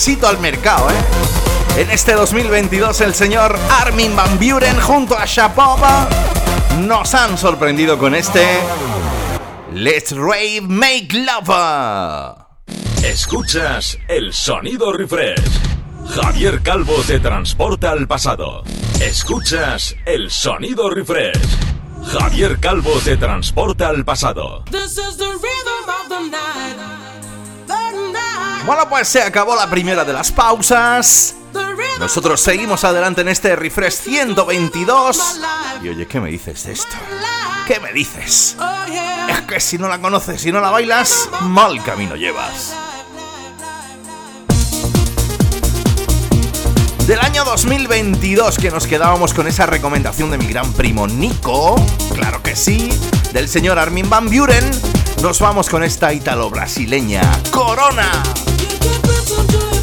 Al 0.00 0.38
mercado, 0.38 0.88
¿eh? 0.88 0.94
En 1.76 1.90
este 1.90 2.14
2022 2.14 3.02
el 3.02 3.12
señor 3.12 3.54
Armin 3.82 4.16
Van 4.16 4.38
Buren 4.38 4.80
junto 4.80 5.14
a 5.14 5.26
Shapova 5.26 6.08
nos 6.78 7.14
han 7.14 7.36
sorprendido 7.36 7.98
con 7.98 8.14
este 8.14 8.42
Let's 9.74 10.12
Rave 10.12 10.62
Make 10.62 11.08
Love. 11.12 12.34
Escuchas 13.04 13.98
el 14.08 14.32
sonido 14.32 14.90
refresh. 14.90 15.60
Javier 16.08 16.62
Calvo 16.62 16.94
te 17.06 17.20
transporta 17.20 17.90
al 17.90 18.08
pasado. 18.08 18.64
Escuchas 19.02 19.96
el 20.06 20.30
sonido 20.30 20.88
refresh. 20.88 21.36
Javier 22.06 22.58
Calvo 22.58 22.98
te 23.04 23.18
transporta 23.18 23.88
al 23.88 24.06
pasado. 24.06 24.64
Bueno, 28.70 28.88
pues 28.88 29.08
se 29.08 29.20
acabó 29.20 29.56
la 29.56 29.68
primera 29.68 30.04
de 30.04 30.12
las 30.12 30.30
pausas. 30.30 31.34
Nosotros 31.98 32.40
seguimos 32.40 32.84
adelante 32.84 33.22
en 33.22 33.26
este 33.26 33.56
refresh 33.56 33.94
122. 33.94 35.40
Y 35.82 35.88
oye, 35.88 36.06
¿qué 36.06 36.20
me 36.20 36.30
dices 36.30 36.62
de 36.62 36.74
esto? 36.74 36.96
¿Qué 37.66 37.80
me 37.80 37.92
dices? 37.92 38.56
Es 39.28 39.40
que 39.40 39.58
si 39.58 39.76
no 39.76 39.88
la 39.88 39.98
conoces, 39.98 40.40
si 40.40 40.52
no 40.52 40.60
la 40.60 40.70
bailas, 40.70 41.28
mal 41.40 41.82
camino 41.82 42.14
llevas. 42.14 42.72
Del 47.08 47.18
año 47.18 47.42
2022 47.42 48.56
que 48.56 48.70
nos 48.70 48.86
quedábamos 48.86 49.34
con 49.34 49.48
esa 49.48 49.66
recomendación 49.66 50.30
de 50.30 50.38
mi 50.38 50.46
gran 50.46 50.72
primo 50.74 51.08
Nico, 51.08 51.74
claro 52.14 52.40
que 52.40 52.54
sí, 52.54 52.88
del 53.32 53.48
señor 53.48 53.80
Armin 53.80 54.08
Van 54.08 54.30
Buren, 54.30 54.64
nos 55.22 55.40
vamos 55.40 55.68
con 55.68 55.82
esta 55.82 56.12
italo-brasileña, 56.12 57.22
Corona. 57.50 58.22
do 59.48 59.79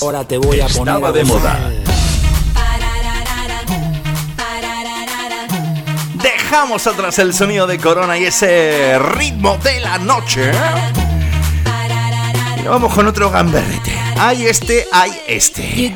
Ahora 0.00 0.26
te 0.26 0.38
voy 0.38 0.60
a 0.60 0.66
poner. 0.68 0.94
Estaba 0.94 1.12
de 1.12 1.24
moda. 1.24 1.70
Dejamos 6.14 6.86
atrás 6.86 7.18
el 7.18 7.34
sonido 7.34 7.66
de 7.66 7.78
Corona 7.78 8.16
y 8.16 8.24
ese 8.24 8.98
ritmo 8.98 9.58
de 9.62 9.80
la 9.80 9.98
noche. 9.98 10.50
Y 12.58 12.66
vamos 12.66 12.94
con 12.94 13.06
otro 13.06 13.30
gamberrete. 13.30 13.92
Hay 14.16 14.46
este, 14.46 14.86
hay 14.92 15.12
este. 15.26 15.92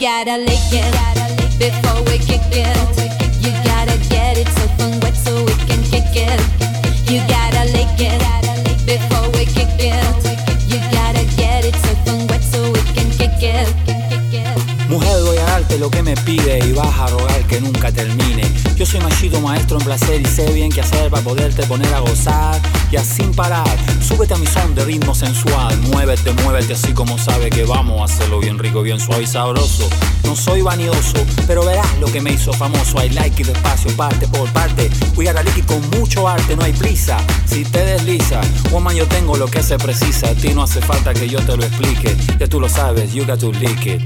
Lo 15.79 15.91
que 15.91 16.03
me 16.03 16.15
pide 16.17 16.59
y 16.67 16.73
vas 16.73 16.99
a 16.99 17.07
rogar 17.09 17.47
que 17.47 17.61
nunca 17.61 17.91
termine. 17.93 18.43
Yo 18.77 18.87
soy 18.87 19.01
machido 19.01 19.41
maestro 19.41 19.79
en 19.79 19.85
placer 19.85 20.21
y 20.21 20.25
sé 20.25 20.53
bien 20.53 20.71
qué 20.71 20.81
hacer 20.81 21.11
para 21.11 21.23
poderte 21.23 21.65
poner 21.67 21.93
a 21.95 22.01
gozar. 22.01 22.61
Y 22.91 22.97
así 22.97 23.17
sin 23.17 23.33
parar, 23.33 23.67
súbete 24.01 24.35
a 24.35 24.37
mi 24.37 24.47
son 24.47 24.75
de 24.75 24.85
ritmo 24.85 25.15
sensual. 25.15 25.77
Muévete, 25.91 26.33
muévete 26.45 26.75
así 26.75 26.93
como 26.93 27.19
sabe 27.19 27.51
que 27.51 27.65
vamos 27.65 28.01
a 28.01 28.05
hacerlo 28.05 28.41
bien 28.41 28.59
rico, 28.59 28.83
bien 28.83 29.01
suave 29.01 29.23
y 29.23 29.27
sabroso. 29.27 29.89
No 30.25 30.37
soy 30.37 30.61
vanidoso, 30.61 31.25
pero 31.47 31.65
verás 31.65 31.89
lo 31.99 32.07
que 32.07 32.21
me 32.21 32.33
hizo 32.33 32.53
famoso. 32.53 33.03
I 33.03 33.09
like 33.11 33.41
it 33.41 33.49
despacio, 33.49 33.91
parte 33.97 34.29
por 34.29 34.53
parte. 34.53 34.91
Voy 35.15 35.29
a 35.29 35.35
con 35.67 35.89
mucho 35.91 36.29
arte, 36.29 36.57
no 36.57 36.63
hay 36.63 36.73
prisa. 36.73 37.19
Si 37.47 37.65
te 37.65 37.85
desliza, 37.85 38.41
woman, 38.71 38.95
yo 38.95 39.07
tengo 39.07 39.37
lo 39.37 39.47
que 39.47 39.63
se 39.63 39.79
precisa. 39.79 40.29
A 40.29 40.35
ti 40.35 40.53
no 40.55 40.63
hace 40.63 40.81
falta 40.81 41.15
que 41.15 41.29
yo 41.29 41.41
te 41.41 41.57
lo 41.57 41.65
explique. 41.65 42.17
Ya 42.39 42.47
tú 42.47 42.61
lo 42.61 42.69
sabes, 42.69 43.13
you 43.15 43.25
got 43.25 43.41
to 43.41 43.53
lick 43.53 43.87
it. 43.87 44.03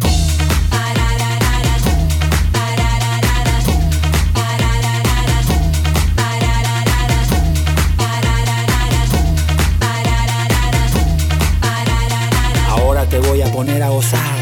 Poner 13.60 13.82
a 13.82 13.90
gozar. 13.90 14.39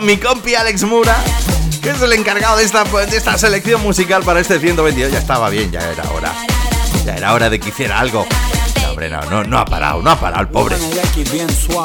Mi 0.00 0.16
compi 0.18 0.54
Alex 0.54 0.82
Mura, 0.84 1.16
que 1.82 1.90
es 1.90 2.02
el 2.02 2.12
encargado 2.12 2.56
de 2.58 2.64
esta, 2.64 2.84
de 2.84 3.16
esta 3.16 3.36
selección 3.38 3.82
musical 3.82 4.22
para 4.22 4.40
este 4.40 4.58
122. 4.60 5.12
Ya 5.12 5.18
estaba 5.18 5.48
bien, 5.50 5.70
ya 5.72 5.80
era 5.80 6.04
hora. 6.10 6.32
Ya 7.04 7.14
era 7.16 7.32
hora 7.32 7.48
de 7.50 7.58
que 7.58 7.70
hiciera 7.70 7.98
algo. 7.98 8.26
Hombre, 8.90 9.08
no, 9.10 9.20
no, 9.30 9.44
no 9.44 9.58
ha 9.58 9.64
parado, 9.64 10.02
no 10.02 10.10
ha 10.10 10.18
parado 10.20 10.42
el 10.42 10.48
pobre. 10.48 10.76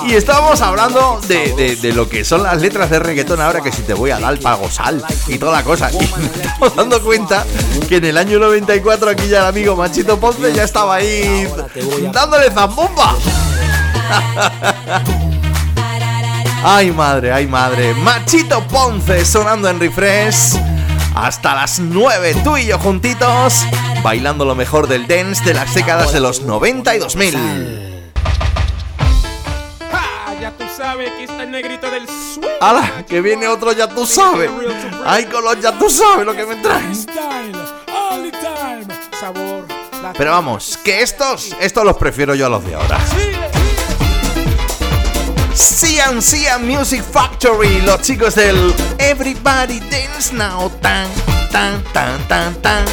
Y 0.07 0.13
estábamos 0.15 0.61
hablando 0.61 1.21
de, 1.27 1.75
de- 1.79 1.93
lo 1.93 2.09
que 2.09 2.25
son 2.25 2.43
las 2.43 2.59
letras 2.61 2.89
de 2.89 2.99
reggaetón 2.99 3.39
ahora, 3.39 3.61
que 3.61 3.71
si 3.71 3.83
te 3.83 3.93
voy 3.93 4.09
a 4.11 4.19
dar 4.19 4.37
para 4.39 4.55
gozar 4.55 4.95
y 5.27 5.37
toda 5.37 5.51
la 5.53 5.63
cosa. 5.63 5.91
Y 5.91 6.03
estamos 6.03 6.75
dando 6.75 7.01
cuenta 7.03 7.45
que 7.87 7.97
en 7.97 8.05
el 8.05 8.17
año 8.17 8.39
94 8.39 9.11
aquí 9.11 9.27
ya 9.27 9.39
el 9.41 9.45
amigo 9.45 9.75
Machito 9.75 10.19
Ponce 10.19 10.53
ya 10.53 10.63
estaba 10.63 10.95
ahí 10.95 11.47
dándole 12.11 12.49
zambomba. 12.51 13.15
Ay 16.65 16.91
madre, 16.91 17.33
ay 17.33 17.45
madre. 17.45 17.93
Machito 17.93 18.65
Ponce 18.67 19.25
sonando 19.25 19.67
en 19.67 19.81
refresh. 19.81 20.55
Hasta 21.13 21.53
las 21.53 21.79
9, 21.79 22.37
tú 22.43 22.55
y 22.55 22.67
yo 22.67 22.79
juntitos, 22.79 23.65
bailando 24.01 24.45
lo 24.45 24.55
mejor 24.55 24.87
del 24.87 25.05
dance 25.05 25.43
de 25.43 25.53
las 25.53 25.75
décadas 25.75 26.13
de 26.13 26.21
los 26.21 26.41
90 26.41 26.95
y 26.95 26.99
2000. 26.99 28.03
¡Ja! 29.91 30.33
Ya 30.41 30.51
tú 30.57 30.63
sabes, 30.75 31.11
aquí 31.11 31.23
está 31.25 31.43
el 31.43 31.51
negrito 31.51 31.91
del 31.91 32.07
swing. 32.07 32.47
¡Hala! 32.61 33.03
Que 33.07 33.21
viene 33.21 33.47
otro 33.47 33.73
ya 33.73 33.87
tú 33.87 34.07
sabes. 34.07 34.49
Ay, 35.05 35.25
con 35.25 35.43
los 35.43 35.59
ya 35.59 35.77
tú 35.77 35.89
sabes 35.89 36.25
lo 36.25 36.33
que 36.33 36.45
me 36.45 36.55
traes. 36.55 37.05
Pero 40.17 40.31
vamos, 40.31 40.79
que 40.83 41.01
estos, 41.01 41.55
estos 41.59 41.83
los 41.83 41.97
prefiero 41.97 42.33
yo 42.35 42.45
a 42.45 42.49
los 42.49 42.65
de 42.65 42.75
ahora. 42.75 42.99
Cian 45.55 46.65
Music 46.65 47.03
Factory, 47.03 47.81
los 47.81 48.01
chicos 48.01 48.35
del 48.35 48.73
Everybody 48.97 49.79
Dance 49.79 50.33
Now, 50.33 50.69
tan, 50.81 51.07
tan, 51.51 51.83
tan, 51.93 52.27
tan, 52.27 52.55
tan. 52.61 52.85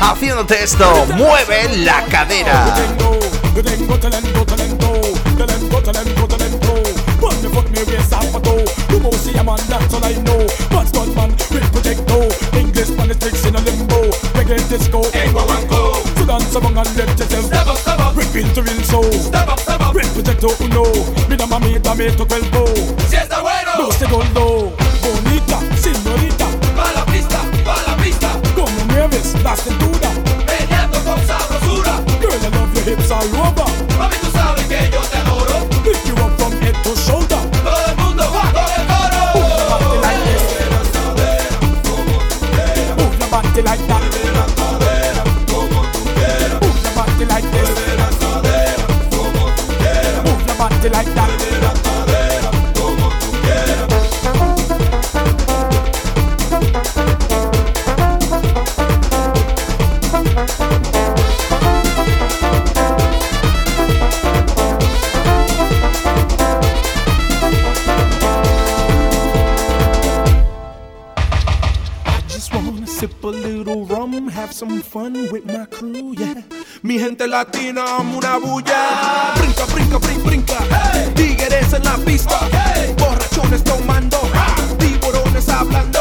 Haciéndote 0.00 0.62
esto, 0.62 1.06
mueve 1.14 1.76
la 1.84 2.04
cadera. 2.06 2.74
English. 15.24 15.81
Dance 16.32 16.56
among 16.56 16.78
and 16.78 16.96
let 16.96 17.18
yourself. 17.18 17.44
Step 17.44 17.66
up, 17.66 17.76
step 17.76 18.00
up. 18.00 18.16
Rip 18.16 18.34
into 18.34 18.62
real 18.62 18.82
soul. 18.84 19.12
Step 19.12 19.48
up, 19.48 19.60
step 19.60 19.80
up. 19.82 19.94
With 19.94 20.08
projecto 20.14 20.48
uno. 20.64 20.82
Mira 21.28 21.46
mamita, 21.46 21.94
me 21.94 22.10
toca 22.10 22.36
el 22.36 22.48
bo. 22.48 22.64
Si 23.06 23.16
está 23.16 23.42
bueno. 23.42 23.70
Luce 23.76 24.06
gordo. 24.06 24.40
Oh. 24.40 24.72
Bonita, 25.04 25.60
señorita. 25.76 26.46
Pa' 26.74 26.90
la 26.94 27.04
pista, 27.04 27.38
pa' 27.66 27.82
la 27.86 27.96
pista. 28.02 28.30
Como 28.54 28.84
mueves 28.88 29.34
la 29.44 29.54
cintura. 29.56 30.08
Meneando 30.48 30.98
con 31.04 31.20
sabrosura. 31.26 32.00
Girl, 32.22 32.32
I 32.32 32.48
love 32.48 32.74
your 32.76 32.84
hips 32.96 33.10
all 33.10 33.28
over. 33.36 33.68
Mami, 33.98 34.16
have 74.52 74.58
some 74.58 74.82
fun 74.82 75.14
with 75.32 75.46
my 75.46 75.64
crew, 75.66 76.14
yeah. 76.18 76.42
Mi 76.82 76.98
gente 76.98 77.26
latina, 77.26 78.00
una 78.00 78.38
bulla. 78.38 79.32
Brinca, 79.36 79.64
brinca, 79.72 79.98
brinca, 79.98 80.24
brinca. 80.24 81.14
Tigres 81.14 81.72
en 81.72 81.84
la 81.84 81.96
pista. 82.04 82.38
Borrachones 82.98 83.64
tomando. 83.64 84.18
Tiburones 84.78 85.48
hablando. 85.48 86.00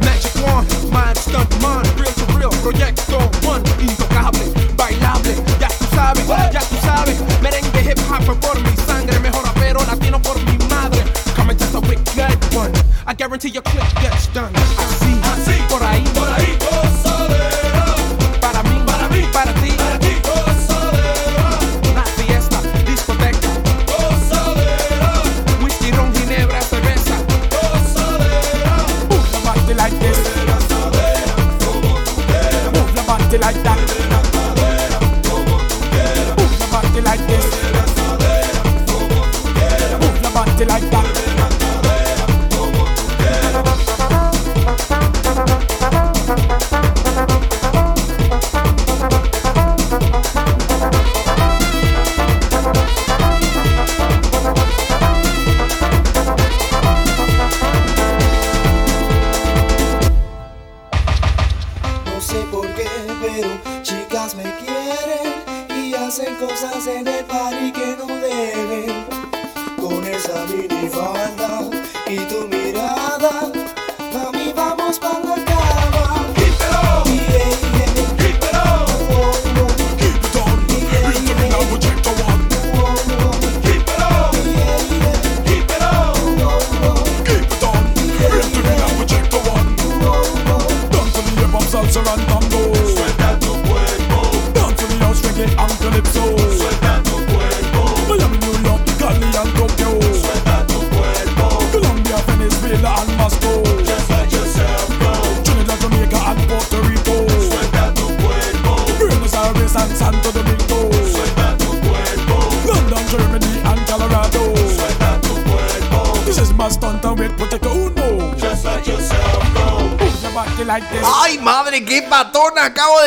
Magic 0.00 0.34
one, 0.46 0.66
mind 0.90 1.18
stunt 1.18 1.60
man. 1.60 1.84
Real 1.98 2.14
to 2.14 2.24
real, 2.38 2.50
proyecto 2.62 3.18
one. 3.46 3.62
Intocable, 3.80 4.46
bailable. 4.76 5.34
Ya 5.60 5.68
tú 5.68 5.84
sabes, 5.94 6.26
ya 6.26 6.60
tú 6.60 6.76
sabes. 6.82 7.20
Merengue 7.42 7.82
hip 7.82 7.98
hop 8.08 8.40
por 8.40 8.58
mi 8.60 8.74
sangre. 8.86 9.18
Mejor 9.20 9.44
rapero 9.44 9.80
latino 9.84 10.20
por 10.22 10.38
mi 10.44 10.56
madre. 10.68 11.04
Come 11.36 11.50
and 11.50 11.74
a 11.74 11.80
wicked 11.80 12.54
one. 12.54 12.72
I 13.06 13.14
guarantee 13.14 13.50
your 13.50 13.62
click 13.62 14.01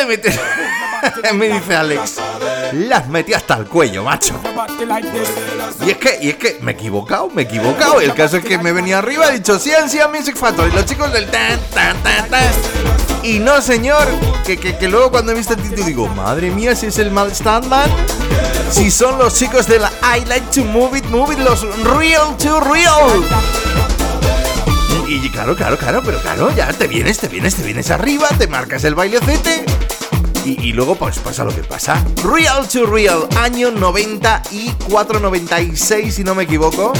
Me 1.34 1.48
dice 1.48 1.76
Alex. 1.76 2.16
Las 2.72 3.08
metí 3.08 3.32
hasta 3.34 3.54
el 3.56 3.66
cuello, 3.66 4.04
macho. 4.04 4.38
Y 5.84 5.90
es 5.90 5.96
que, 5.98 6.18
y 6.20 6.30
es 6.30 6.36
que 6.36 6.58
me 6.60 6.72
he 6.72 6.74
equivocado, 6.74 7.30
me 7.30 7.42
he 7.42 7.44
equivocado. 7.44 8.00
El 8.00 8.14
caso 8.14 8.38
es 8.38 8.44
que 8.44 8.58
me 8.58 8.72
venía 8.72 8.98
arriba, 8.98 9.28
he 9.28 9.34
dicho 9.34 9.58
Ciencia 9.58 10.08
Music 10.08 10.36
Factory, 10.36 10.72
los 10.72 10.84
chicos 10.86 11.12
del 11.12 11.26
tan, 11.30 11.60
tan, 11.74 11.96
tan, 12.02 12.28
tan. 12.28 12.52
Y 13.22 13.38
no, 13.38 13.60
señor, 13.60 14.06
que, 14.44 14.56
que, 14.56 14.76
que 14.76 14.88
luego 14.88 15.10
cuando 15.10 15.32
he 15.32 15.34
visto 15.34 15.54
el 15.54 15.62
título 15.62 15.84
digo, 15.84 16.08
madre 16.08 16.50
mía, 16.50 16.74
si 16.76 16.86
es 16.86 16.98
el 16.98 17.10
Mal 17.10 17.34
Standman. 17.34 17.90
Si 18.70 18.90
son 18.90 19.18
los 19.18 19.34
chicos 19.34 19.66
de 19.66 19.78
la 19.78 19.90
I 20.16 20.24
Like 20.24 20.46
to 20.54 20.64
Move 20.64 20.98
It, 20.98 21.06
Move 21.06 21.34
It, 21.34 21.38
los 21.40 21.62
Real 21.84 22.36
to 22.38 22.60
Real. 22.60 23.24
Y 25.08 25.30
claro, 25.30 25.54
claro, 25.54 25.78
claro, 25.78 26.02
pero 26.04 26.20
claro, 26.20 26.54
ya 26.54 26.72
te 26.72 26.88
vienes, 26.88 27.18
te 27.18 27.28
vienes, 27.28 27.54
te 27.54 27.62
vienes 27.62 27.90
arriba, 27.90 28.28
te 28.38 28.48
marcas 28.48 28.82
el 28.84 28.94
bailecete. 28.94 29.65
Y, 30.46 30.72
luego 30.72 30.94
pues 30.94 31.18
pasa 31.18 31.42
lo 31.42 31.52
que 31.52 31.64
pasa. 31.64 32.00
Real 32.22 32.68
to 32.68 32.86
Real, 32.86 33.26
año 33.36 33.72
94-96, 33.72 36.12
si 36.12 36.22
no 36.22 36.36
me 36.36 36.44
equivoco. 36.44 36.92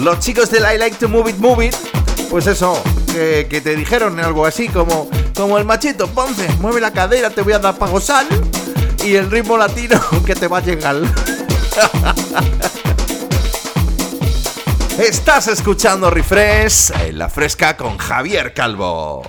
Los 0.00 0.20
chicos 0.20 0.50
del 0.50 0.64
I 0.64 0.76
Like 0.76 0.98
to 0.98 1.08
Move 1.08 1.30
It, 1.30 1.38
Move 1.38 1.68
It, 1.68 1.74
pues 2.28 2.46
eso, 2.46 2.82
que, 3.06 3.62
te 3.62 3.74
dijeron 3.74 4.20
algo 4.20 4.44
así 4.44 4.68
como, 4.68 5.08
como 5.34 5.56
el 5.56 5.64
machito, 5.64 6.06
Ponce, 6.08 6.46
mueve 6.60 6.82
la 6.82 6.92
cadera, 6.92 7.30
te 7.30 7.40
voy 7.40 7.54
a 7.54 7.60
dar 7.60 7.78
para 7.78 7.92
gozar. 7.92 8.26
Y 9.02 9.14
el 9.14 9.30
ritmo 9.30 9.56
latino 9.56 9.98
que 10.26 10.34
te 10.34 10.48
va 10.48 10.58
a 10.58 10.60
llegar. 10.60 10.96
Estás 14.98 15.48
escuchando 15.48 16.10
Refresh 16.10 16.92
en 17.06 17.16
la 17.16 17.30
fresca 17.30 17.78
con 17.78 17.96
Javier 17.96 18.52
Calvo. 18.52 19.22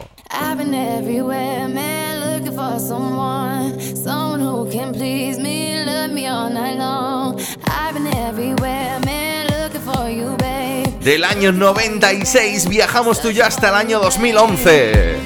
Someone, 2.90 3.80
someone 3.96 4.40
who 4.40 4.68
can 4.72 4.92
please 4.92 5.38
me, 5.40 5.86
love 5.86 6.12
me 6.12 6.26
all 6.26 6.50
night 6.50 6.76
long. 6.78 7.40
I've 7.68 7.94
been 7.94 8.08
everywhere, 8.08 9.00
man, 9.06 9.46
looking 9.48 9.82
for 9.82 10.10
you, 10.10 10.36
babe. 10.38 10.88
Del 11.04 11.24
año 11.24 11.52
96 11.52 12.68
viajamos 12.68 13.22
tú 13.22 13.30
ya 13.30 13.46
hasta 13.46 13.70
el 13.70 13.76
año 13.76 14.00
2011. 14.00 15.18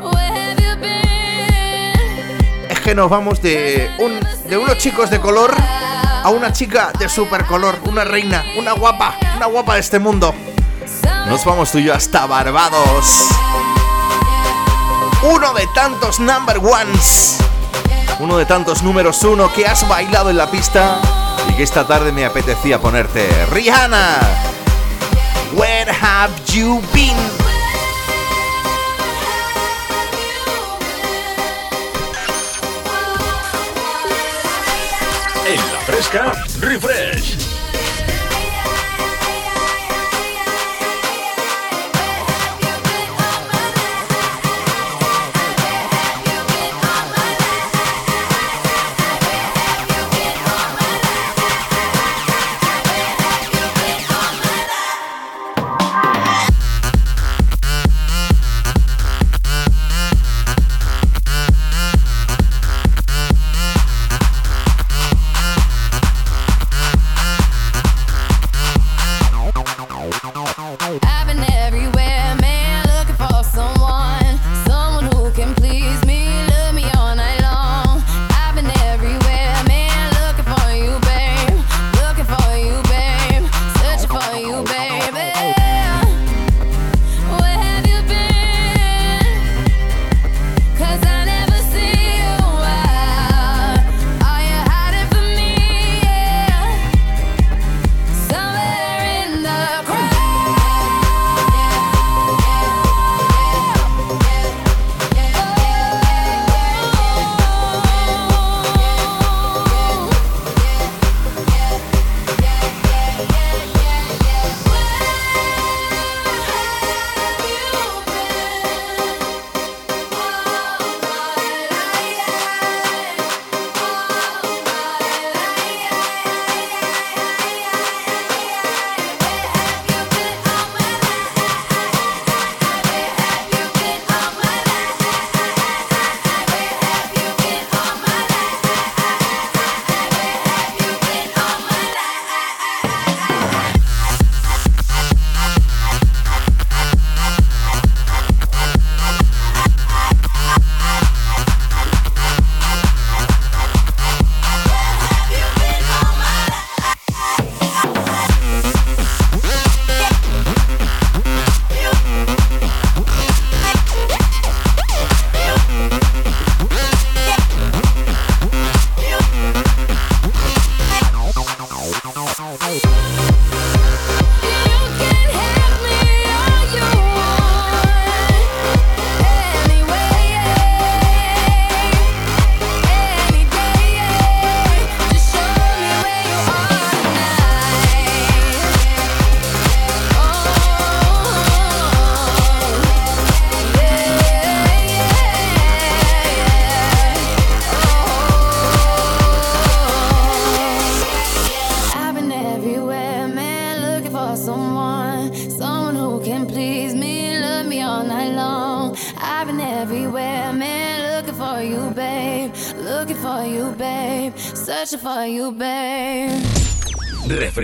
Where 0.00 0.16
have 0.16 0.60
you 0.60 0.76
been? 0.80 2.70
Es 2.70 2.80
que 2.80 2.94
nos 2.96 3.08
vamos 3.08 3.40
de, 3.40 3.88
un, 4.00 4.18
de 4.50 4.56
unos 4.56 4.78
chicos 4.78 5.10
de 5.10 5.20
color 5.20 5.54
a 6.24 6.30
una 6.30 6.52
chica 6.52 6.90
de 6.98 7.08
super 7.08 7.44
color, 7.44 7.76
una 7.84 8.04
reina, 8.04 8.44
una 8.58 8.72
guapa, 8.72 9.16
una 9.36 9.46
guapa 9.46 9.74
de 9.74 9.80
este 9.80 10.00
mundo. 10.00 10.34
Nos 11.28 11.44
vamos 11.44 11.70
tú 11.70 11.78
y 11.78 11.84
yo 11.84 11.94
hasta 11.94 12.26
Barbados. 12.26 13.28
Uno 15.28 15.52
de 15.54 15.66
tantos 15.74 16.20
number 16.20 16.58
ones. 16.58 17.38
Uno 18.20 18.38
de 18.38 18.46
tantos 18.46 18.84
números 18.84 19.24
uno 19.24 19.52
que 19.52 19.66
has 19.66 19.86
bailado 19.88 20.30
en 20.30 20.36
la 20.36 20.48
pista 20.48 21.00
y 21.48 21.54
que 21.54 21.64
esta 21.64 21.84
tarde 21.84 22.12
me 22.12 22.24
apetecía 22.24 22.80
ponerte. 22.80 23.28
Rihanna, 23.46 24.20
where 25.54 25.90
have 25.90 26.32
you 26.54 26.80
been? 26.92 27.16
En 35.44 35.56
la 35.72 35.80
fresca, 35.86 36.32
refresh. 36.60 37.45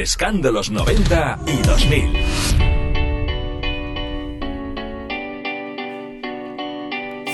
Refrescando 0.02 0.50
los 0.50 0.68
90 0.68 1.38
y 1.46 1.62
2000. 1.62 2.12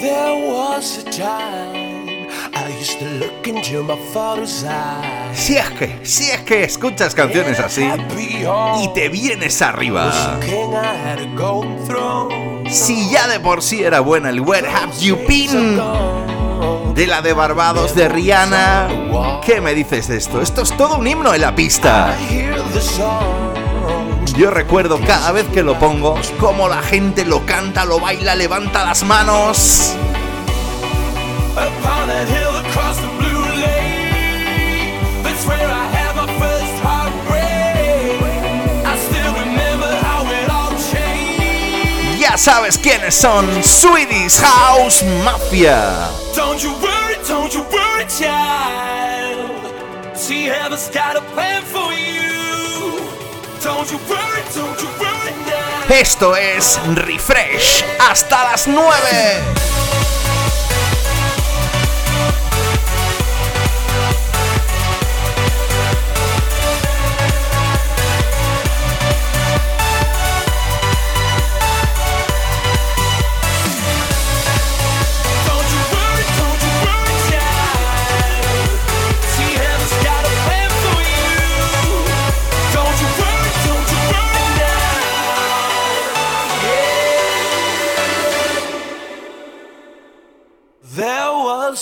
There 0.03 0.53
was 0.53 0.99
a 0.99 1.05
time 1.11 2.29
I 2.53 2.69
used 2.79 2.99
to 2.99 3.07
look 3.07 3.47
into 3.47 3.83
my 3.83 3.97
father's 4.13 4.65
eyes. 4.65 5.35
Si 5.35 5.57
es 5.57 5.71
que, 5.71 5.99
si 6.03 6.31
es 6.31 6.41
que 6.43 6.65
escuchas 6.65 7.15
canciones 7.15 7.59
así 7.59 7.89
y 8.83 8.93
te 8.93 9.09
vienes 9.09 9.63
arriba. 9.63 10.39
Si 12.69 13.11
ya 13.11 13.29
de 13.29 13.41
por 13.41 13.63
sí 13.63 13.83
era 13.83 14.01
buena 14.01 14.29
el 14.29 14.43
Where 14.43 14.69
Have 14.69 14.93
You 15.01 15.17
Been 15.27 15.81
de 16.99 17.07
la 17.07 17.23
de 17.23 17.33
Barbados 17.33 17.95
de 17.95 18.09
Rihanna. 18.09 18.89
¿Qué 19.47 19.61
me 19.61 19.73
dices 19.73 20.09
de 20.09 20.17
esto? 20.17 20.43
Esto 20.43 20.63
es 20.63 20.77
todo 20.77 20.99
un 20.99 21.07
himno 21.07 21.33
en 21.33 21.41
la 21.43 21.55
pista. 21.55 22.17
Yo 24.37 24.51
recuerdo 24.51 25.01
cada 25.05 25.33
vez 25.33 25.47
que 25.49 25.65
lo 25.65 25.77
pongo 25.81 26.15
cómo 26.39 26.69
la 26.69 26.81
gente 26.81 27.25
lo 27.25 27.45
canta, 27.45 27.85
lo 27.85 27.99
baila, 27.99 28.37
levanta 28.37 28.85
las 28.85 29.03
manos. 29.03 29.95
Ya 42.21 42.37
sabes 42.37 42.79
quiénes 42.79 43.15
son 43.15 43.47
Swedish 43.65 44.39
House 44.41 45.03
Mafia. 45.25 46.11
Don't 46.37 46.63
you 46.63 46.71
worry, 46.75 47.17
don't 47.27 47.53
you 47.53 47.63
worry, 47.73 48.07
child. 48.07 49.49
See, 50.15 50.45
heaven's 50.45 50.89
got 50.91 51.17
a 51.17 51.23
plan 51.35 51.63
for 51.65 51.93
you. 51.93 52.18
Esto 55.89 56.37
es 56.37 56.79
Refresh 56.95 57.85
hasta 57.99 58.45
las 58.51 58.69
9. 58.69 58.89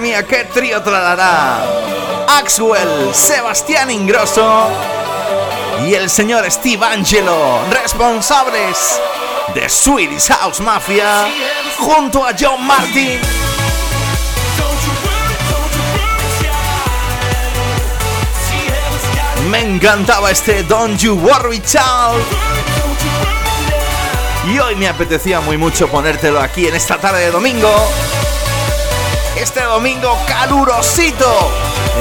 mía, 0.00 0.26
qué 0.26 0.44
trío 0.44 0.82
tralará. 0.82 1.62
Axwell, 2.26 3.14
Sebastián 3.14 3.90
Ingrosso 3.90 4.68
y 5.86 5.94
el 5.94 6.08
señor 6.08 6.50
Steve 6.50 6.84
Angelo, 6.86 7.60
responsables 7.70 9.00
de 9.54 9.68
Swedish 9.68 10.28
House 10.28 10.60
Mafia, 10.60 11.28
junto 11.78 12.24
a 12.24 12.32
John 12.38 12.66
Martin. 12.66 13.20
Me 19.50 19.60
encantaba 19.60 20.30
este 20.30 20.62
Don't 20.62 20.98
You 20.98 21.14
Worry 21.14 21.60
Child. 21.60 22.24
Y 24.52 24.58
hoy 24.58 24.76
me 24.76 24.88
apetecía 24.88 25.40
muy 25.40 25.58
mucho 25.58 25.88
ponértelo 25.88 26.40
aquí 26.40 26.66
en 26.66 26.74
esta 26.74 26.98
tarde 26.98 27.20
de 27.20 27.30
domingo. 27.30 27.70
Domingo 29.70 30.18
calurosito, 30.26 31.32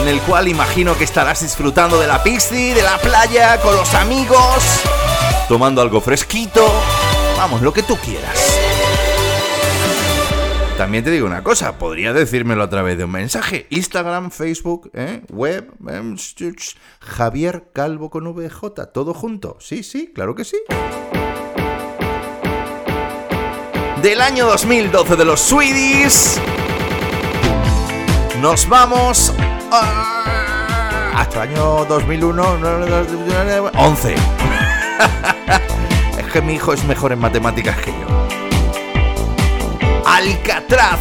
en 0.01 0.07
el 0.07 0.20
cual 0.22 0.47
imagino 0.47 0.97
que 0.97 1.03
estarás 1.03 1.41
disfrutando 1.43 1.99
de 1.99 2.07
la 2.07 2.24
piscina, 2.24 2.74
de 2.76 2.82
la 2.82 2.97
playa, 2.97 3.61
con 3.61 3.76
los 3.76 3.93
amigos, 3.93 4.82
tomando 5.47 5.80
algo 5.80 6.01
fresquito, 6.01 6.67
vamos, 7.38 7.61
lo 7.61 7.72
que 7.72 7.84
tú 7.84 7.95
quieras. 7.97 8.57
También 10.78 11.03
te 11.03 11.11
digo 11.11 11.28
una 11.28 11.43
cosa, 11.43 11.78
podría 11.78 12.11
decírmelo 12.11 12.63
a 12.63 12.70
través 12.72 12.97
de 12.97 13.03
un 13.03 13.11
mensaje. 13.11 13.67
Instagram, 13.70 14.32
Facebook, 14.32 14.89
¿eh? 14.95 15.22
web, 15.30 15.70
ch- 15.80 16.76
Javier 16.99 17.65
Calvo 17.72 18.09
con 18.09 18.26
VJ, 18.34 18.88
todo 18.91 19.13
junto. 19.13 19.57
Sí, 19.59 19.84
sí, 19.84 20.11
claro 20.13 20.34
que 20.34 20.43
sí. 20.43 20.57
Del 24.01 24.22
año 24.22 24.47
2012 24.47 25.15
de 25.15 25.26
los 25.26 25.39
Swedish. 25.39 26.39
Nos 28.41 28.67
vamos 28.69 29.33
a- 29.71 31.13
hasta 31.17 31.43
el 31.43 31.51
año 31.51 31.85
2001, 31.85 32.43
11. 33.75 34.15
es 36.17 36.25
que 36.31 36.41
mi 36.41 36.53
hijo 36.53 36.71
es 36.73 36.83
mejor 36.85 37.11
en 37.11 37.19
matemáticas 37.19 37.75
que 37.77 37.91
yo. 37.91 38.07
Alcatraz. 40.05 40.99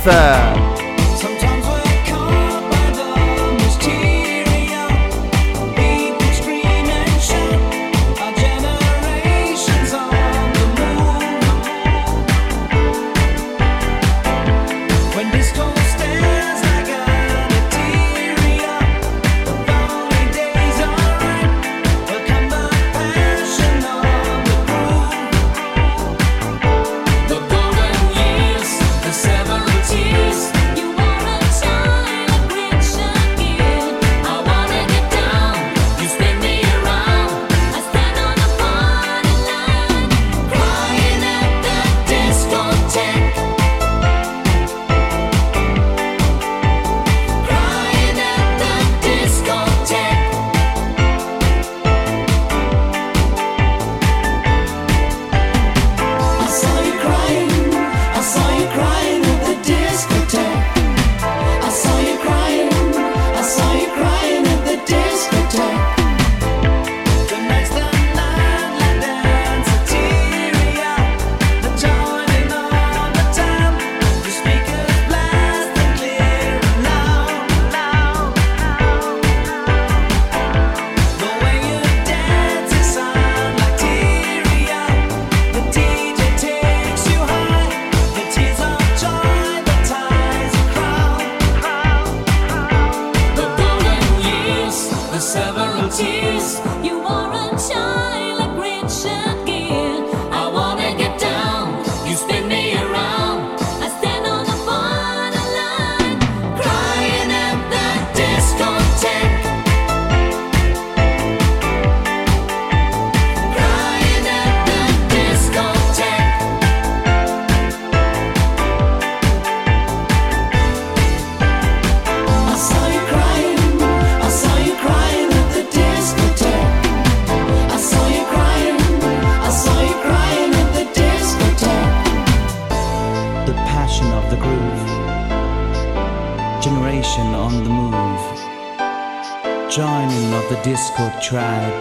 Disco 140.65 141.11
tribe. 141.23 141.73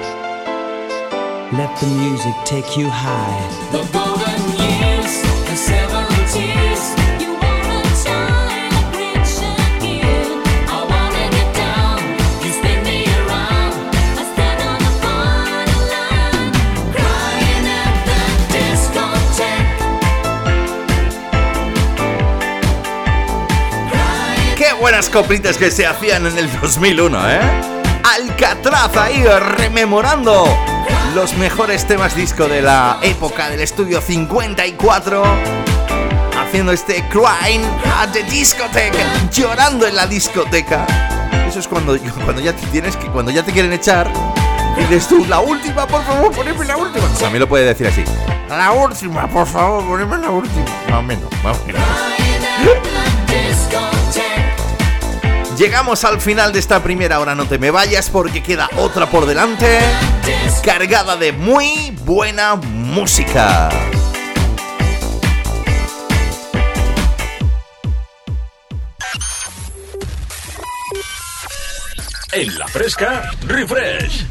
Let 1.51 1.75
the 1.79 1.87
music 1.87 2.35
take 2.45 2.77
you 2.77 2.89
high. 2.89 3.41
The 3.71 3.83
golden 3.91 4.41
years, 4.61 5.21
the 5.47 5.55
several 5.55 6.07
tears. 6.31 6.83
You 7.19 7.33
wanna 7.33 7.81
shine 8.03 8.71
like 8.75 8.91
Richard 9.01 9.81
Gere. 9.81 10.39
I 10.67 10.79
wanna 10.91 11.25
get 11.35 11.49
down. 11.55 11.99
You 12.43 12.51
spin 12.57 12.79
me 12.83 12.99
around. 13.19 13.73
I 14.21 14.23
stand 14.33 14.59
on 14.71 14.79
the 14.87 14.93
borderline, 15.03 16.51
crying 16.93 17.67
at 17.81 17.93
the 18.09 18.21
discotheque. 18.53 19.81
Qué 24.55 24.69
buenas 24.79 25.09
coplitas 25.09 25.57
que 25.57 25.71
se 25.71 25.85
hacían 25.87 26.25
en 26.27 26.37
el 26.37 26.47
2001, 26.61 27.29
¿eh? 27.31 27.77
Alcatraz 28.15 28.95
ahí 28.95 29.21
rememorando 29.57 30.45
los 31.13 31.35
mejores 31.35 31.85
temas 31.85 32.15
disco 32.15 32.47
de 32.47 32.61
la 32.61 32.99
época 33.01 33.49
del 33.49 33.59
estudio 33.59 33.99
54 33.99 35.23
haciendo 36.39 36.71
este 36.71 37.03
crying 37.09 37.63
at 37.99 38.09
the 38.13 38.23
discoteca, 38.23 38.97
llorando 39.31 39.85
en 39.85 39.95
la 39.95 40.07
discoteca. 40.07 40.85
Eso 41.47 41.59
es 41.59 41.67
cuando, 41.67 41.97
cuando 42.23 42.41
ya 42.41 42.55
te 42.55 42.65
tienes 42.67 42.95
que 42.95 43.07
cuando 43.07 43.29
ya 43.29 43.43
te 43.43 43.51
quieren 43.51 43.73
echar 43.73 44.09
y 44.77 44.81
dices 44.81 45.09
tú, 45.09 45.25
la 45.25 45.41
última, 45.41 45.85
por 45.85 46.03
favor, 46.03 46.31
poneme 46.31 46.65
la 46.65 46.77
última. 46.77 47.05
También 47.19 47.41
lo 47.41 47.49
puede 47.49 47.65
decir 47.65 47.87
así. 47.87 48.05
La 48.47 48.71
última, 48.71 49.27
por 49.27 49.45
favor, 49.45 49.85
poneme 49.85 50.17
la 50.17 50.29
última. 50.29 50.65
Más 50.89 50.99
o 50.99 51.03
menos, 51.03 51.29
más 51.43 51.57
o 51.57 51.65
menos. 51.65 51.81
Llegamos 55.57 56.03
al 56.03 56.21
final 56.21 56.53
de 56.53 56.59
esta 56.59 56.83
primera 56.83 57.19
hora, 57.19 57.33
no 57.33 57.47
te 57.47 57.57
me 57.57 57.71
vayas 57.71 58.11
porque 58.11 58.43
queda 58.43 58.69
otra 58.77 59.09
por 59.09 59.25
delante, 59.25 59.79
cargada 60.63 61.17
de 61.17 61.31
muy 61.31 61.97
buena 62.03 62.53
música. 62.53 63.69
En 72.33 72.59
la 72.59 72.67
fresca, 72.67 73.31
refresh. 73.47 74.27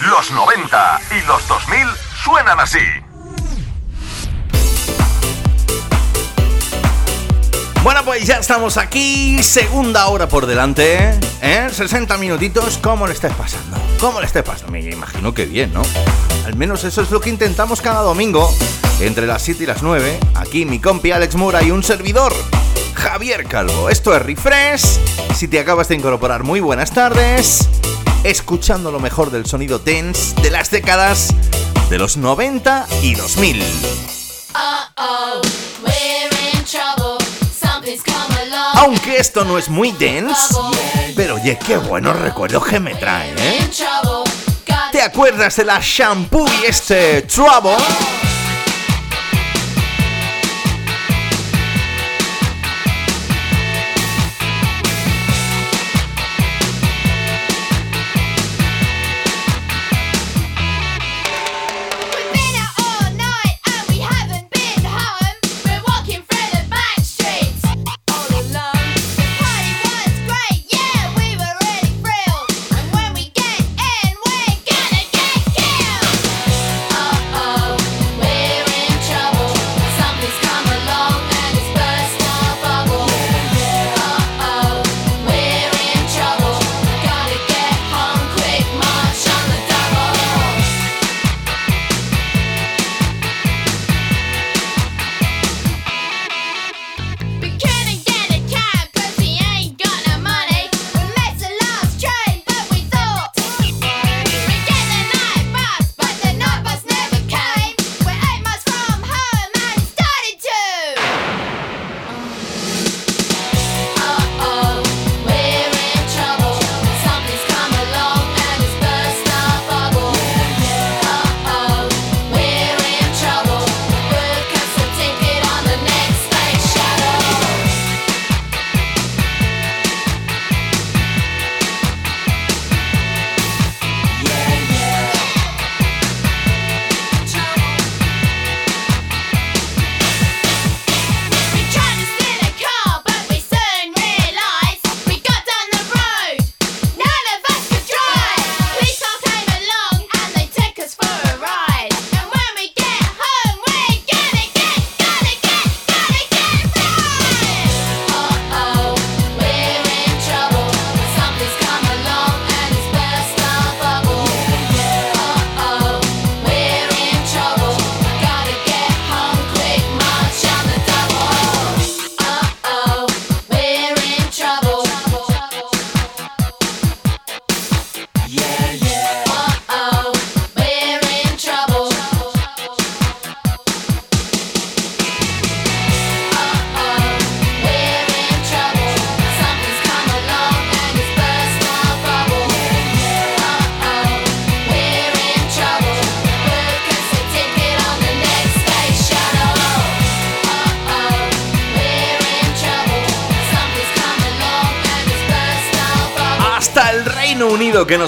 Los 0.00 0.30
90 0.32 1.00
y 1.12 1.26
los 1.28 1.46
2000 1.46 1.88
suenan 2.24 2.58
así. 2.58 3.03
Bueno, 7.84 8.02
pues 8.02 8.26
ya 8.26 8.38
estamos 8.38 8.78
aquí, 8.78 9.42
segunda 9.42 10.06
hora 10.06 10.26
por 10.26 10.46
delante, 10.46 11.20
¿eh? 11.42 11.68
60 11.70 12.16
minutitos, 12.16 12.78
¿cómo 12.78 13.06
le 13.06 13.12
estáis 13.12 13.34
pasando? 13.34 13.76
¿Cómo 14.00 14.20
le 14.20 14.26
estáis 14.26 14.46
pasando? 14.46 14.72
Me 14.72 14.80
imagino 14.80 15.34
que 15.34 15.44
bien, 15.44 15.70
¿no? 15.74 15.82
Al 16.46 16.56
menos 16.56 16.82
eso 16.84 17.02
es 17.02 17.10
lo 17.10 17.20
que 17.20 17.28
intentamos 17.28 17.82
cada 17.82 18.00
domingo, 18.00 18.50
entre 19.00 19.26
las 19.26 19.42
7 19.42 19.64
y 19.64 19.66
las 19.66 19.82
9, 19.82 20.18
aquí 20.34 20.64
mi 20.64 20.80
compi 20.80 21.12
Alex 21.12 21.34
Mura 21.34 21.62
y 21.62 21.72
un 21.72 21.84
servidor, 21.84 22.32
Javier 22.94 23.44
Calvo. 23.44 23.90
Esto 23.90 24.16
es 24.16 24.22
Refresh, 24.22 24.98
si 25.34 25.46
te 25.46 25.60
acabas 25.60 25.88
de 25.88 25.96
incorporar, 25.96 26.42
muy 26.42 26.60
buenas 26.60 26.90
tardes, 26.90 27.68
escuchando 28.22 28.92
lo 28.92 28.98
mejor 28.98 29.30
del 29.30 29.44
sonido 29.44 29.78
tense 29.82 30.34
de 30.40 30.50
las 30.50 30.70
décadas 30.70 31.34
de 31.90 31.98
los 31.98 32.16
90 32.16 32.86
y 33.02 33.14
2000. 33.14 33.62
Aunque 38.74 39.16
esto 39.18 39.44
no 39.44 39.58
es 39.58 39.68
muy 39.68 39.92
dense, 39.92 40.54
pero 41.16 41.36
oye, 41.36 41.58
qué 41.64 41.76
buenos 41.76 42.18
recuerdos 42.18 42.66
que 42.66 42.80
me 42.80 42.94
trae, 42.94 43.30
¿eh? 43.38 43.70
¿Te 44.92 45.02
acuerdas 45.02 45.56
de 45.56 45.64
la 45.64 45.80
shampoo 45.80 46.46
y 46.62 46.66
este 46.66 47.22
Trouble? 47.22 47.76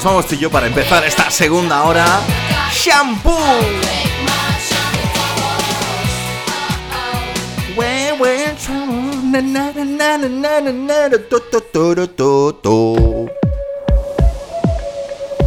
Vamos 0.06 0.26
tú 0.28 0.36
y 0.36 0.38
yo 0.38 0.50
para 0.50 0.68
empezar 0.68 1.04
esta 1.04 1.30
segunda 1.30 1.82
hora. 1.82 2.06
Shampoo. 2.72 3.34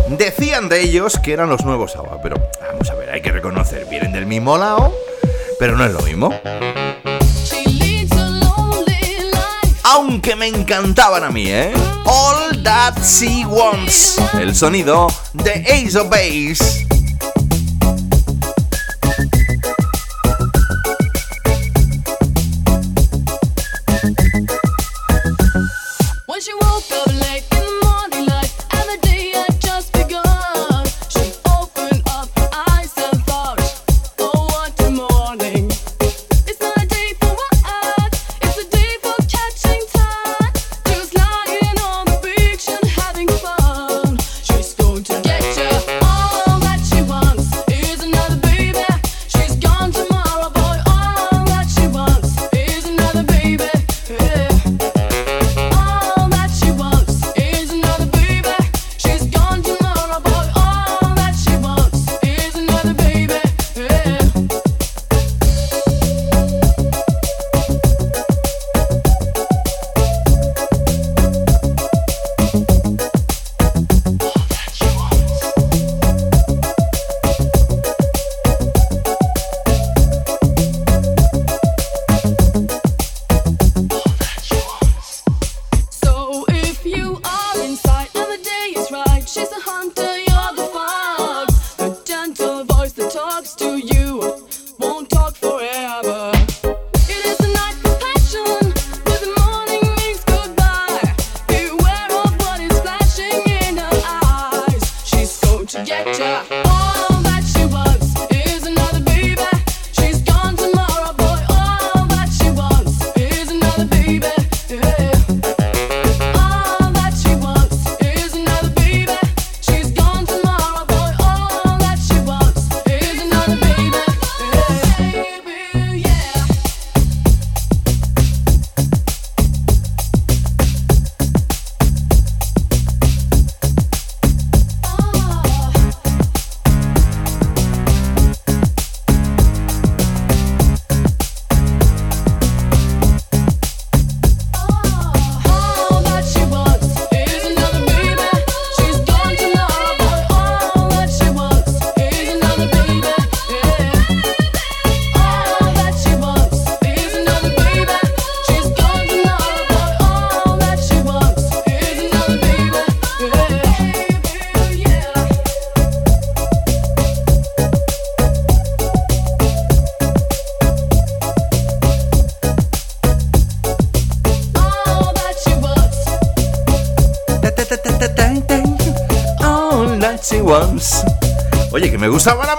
Decían 0.10 0.68
de 0.68 0.82
ellos 0.82 1.18
que 1.24 1.34
eran 1.34 1.50
los 1.50 1.64
nuevos 1.64 1.96
agua, 1.96 2.20
pero 2.22 2.36
vamos 2.62 2.90
a 2.90 2.96
ver, 2.96 3.12
hay 3.12 3.22
que 3.22 3.32
reconocer, 3.32 3.86
vienen 3.86 4.12
del 4.12 4.26
mismo 4.26 4.58
lado, 4.58 4.94
pero 5.58 5.78
no 5.78 5.86
es 5.86 5.94
lo 5.94 6.02
mismo. 6.02 6.34
Aunque 10.02 10.34
me 10.38 10.48
encantaban 10.48 11.26
a 11.26 11.30
mí, 11.30 11.48
¿eh? 11.50 11.74
All 12.06 12.64
That 12.64 12.94
She 13.04 13.46
Wants. 13.46 14.18
El 14.40 14.56
sonido 14.56 15.12
de 15.34 15.52
Ace 15.70 16.00
of 16.00 16.10
Base. 16.10 16.89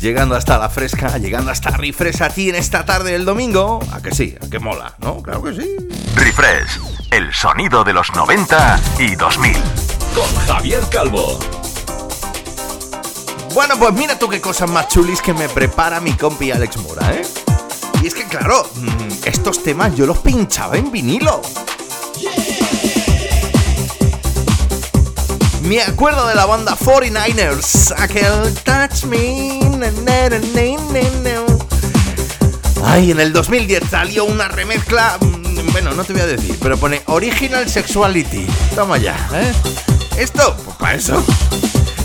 Llegando 0.00 0.34
hasta 0.34 0.58
la 0.58 0.70
fresca, 0.70 1.18
llegando 1.18 1.50
hasta 1.50 1.70
Refresh 1.70 2.22
a 2.22 2.30
ti 2.30 2.48
en 2.48 2.54
esta 2.54 2.84
tarde 2.86 3.12
del 3.12 3.24
domingo. 3.24 3.80
A 3.92 4.00
que 4.00 4.14
sí, 4.14 4.34
a 4.42 4.48
que 4.48 4.58
mola, 4.58 4.94
¿no? 4.98 5.22
Claro 5.22 5.42
que 5.42 5.54
sí. 5.54 5.76
Refresh, 6.14 6.80
el 7.10 7.32
sonido 7.34 7.84
de 7.84 7.92
los 7.92 8.14
90 8.14 8.80
y 8.98 9.14
2000. 9.14 9.52
Con 10.14 10.46
Javier 10.46 10.80
Calvo. 10.90 11.38
Bueno, 13.52 13.74
pues 13.78 13.92
mira 13.92 14.18
tú 14.18 14.28
qué 14.28 14.40
cosas 14.40 14.70
más 14.70 14.88
chulis 14.88 15.20
que 15.20 15.34
me 15.34 15.48
prepara 15.48 16.00
mi 16.00 16.12
compi 16.12 16.50
Alex 16.50 16.78
Mora, 16.78 17.12
¿eh? 17.12 17.22
Y 18.02 18.06
es 18.06 18.14
que 18.14 18.24
claro, 18.24 18.70
mm, 18.74 19.26
estos 19.26 19.62
temas 19.62 19.94
yo 19.94 20.06
los 20.06 20.18
pinchaba 20.18 20.76
en 20.76 20.90
vinilo. 20.90 21.42
Me 25.70 25.80
acuerdo 25.80 26.26
de 26.26 26.34
la 26.34 26.46
banda 26.46 26.76
49ers, 26.76 27.94
aquel 27.96 28.52
Touch 28.64 29.04
Me. 29.04 29.60
Ay, 32.84 33.12
en 33.12 33.20
el 33.20 33.32
2010 33.32 33.84
salió 33.88 34.24
una 34.24 34.48
remezcla. 34.48 35.16
Mm, 35.20 35.70
bueno, 35.70 35.92
no 35.92 36.02
te 36.02 36.12
voy 36.12 36.22
a 36.22 36.26
decir, 36.26 36.58
pero 36.60 36.76
pone 36.76 37.02
Original 37.06 37.70
Sexuality. 37.70 38.48
Toma 38.74 38.98
ya, 38.98 39.14
¿eh? 39.32 39.52
Esto, 40.18 40.56
pues 40.64 40.76
para 40.76 40.94
eso. 40.96 41.24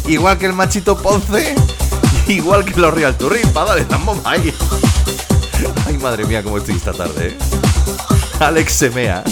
Igual 0.08 0.38
que 0.38 0.46
el 0.46 0.54
Machito 0.54 1.02
Ponce, 1.02 1.56
igual 2.28 2.66
que 2.66 2.80
los 2.80 2.94
Real 2.94 3.18
Turris, 3.18 3.48
para 3.48 3.74
darle 3.74 3.86
bomba 4.06 4.30
ahí. 4.30 4.54
Ay, 5.88 5.98
madre 5.98 6.24
mía, 6.26 6.44
cómo 6.44 6.60
estoy 6.60 6.76
esta 6.76 6.94
tarde, 6.94 7.30
¿eh? 7.30 7.38
Alex 8.40 8.74
Semea. 8.74 9.24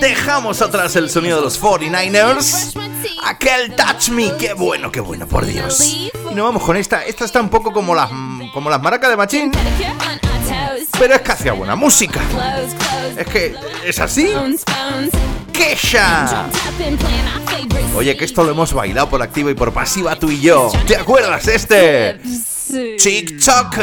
Dejamos 0.00 0.62
atrás 0.62 0.96
el 0.96 1.10
sonido 1.10 1.38
de 1.38 1.42
los 1.44 1.60
49ers. 1.60 2.74
Aquel 3.24 3.74
Touch 3.74 4.08
Me, 4.10 4.36
qué 4.38 4.54
bueno, 4.54 4.90
qué 4.90 5.00
bueno, 5.00 5.26
por 5.26 5.44
Dios. 5.46 5.80
Y 6.30 6.34
nos 6.34 6.44
vamos 6.44 6.62
con 6.62 6.76
esta. 6.76 7.04
Esta 7.04 7.24
está 7.24 7.40
un 7.40 7.48
poco 7.48 7.72
como 7.72 7.94
las, 7.94 8.10
como 8.52 8.70
las 8.70 8.80
maracas 8.82 9.10
de 9.10 9.16
Machín, 9.16 9.52
pero 10.98 11.14
es 11.14 11.20
que 11.22 11.32
hacía 11.32 11.52
buena 11.52 11.76
música. 11.76 12.20
Es 13.16 13.26
que 13.26 13.54
es 13.84 13.98
así. 13.98 14.32
¡Kesha! 15.52 16.46
Oye, 17.94 18.16
que 18.16 18.24
esto 18.24 18.42
lo 18.42 18.52
hemos 18.52 18.72
bailado 18.72 19.08
por 19.10 19.20
activa 19.22 19.50
y 19.50 19.54
por 19.54 19.72
pasiva 19.72 20.16
tú 20.16 20.30
y 20.30 20.40
yo. 20.40 20.70
¿Te 20.86 20.96
acuerdas 20.96 21.46
este? 21.46 22.20
TikTok. 22.98 23.76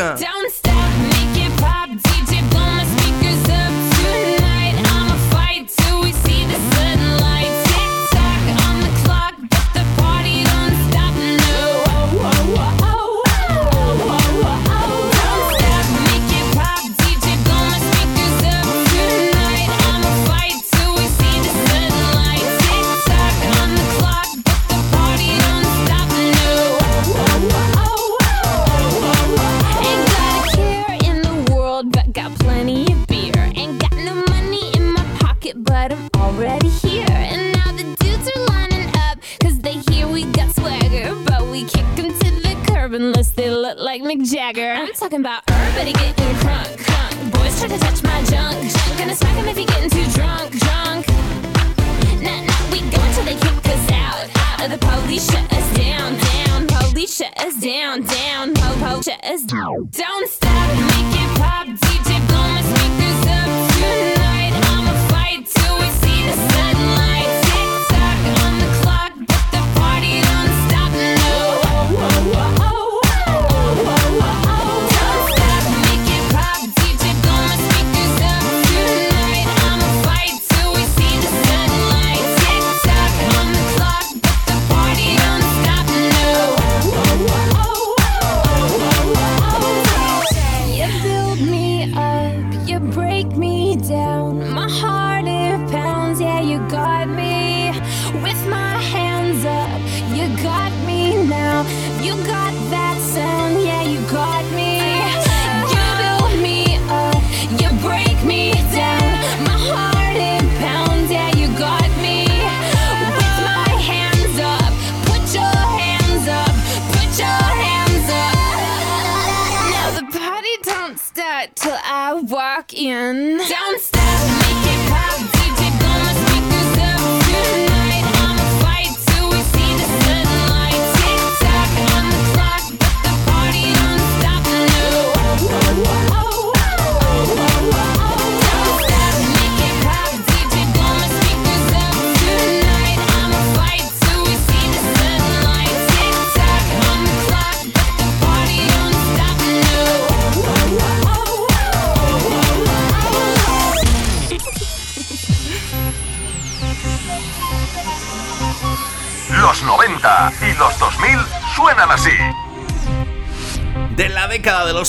Talking 45.09 45.21
about 45.21 45.41
everybody 45.49 45.91
getting 45.93 46.35
crunk, 46.35 46.77
crunk. 46.77 47.31
Boys 47.33 47.57
try 47.59 47.67
to 47.67 47.79
touch 47.79 48.03
my 48.03 48.21
junk, 48.25 48.61
junk. 48.71 48.99
Gonna 48.99 49.15
smack 49.15 49.35
him 49.37 49.47
if 49.47 49.57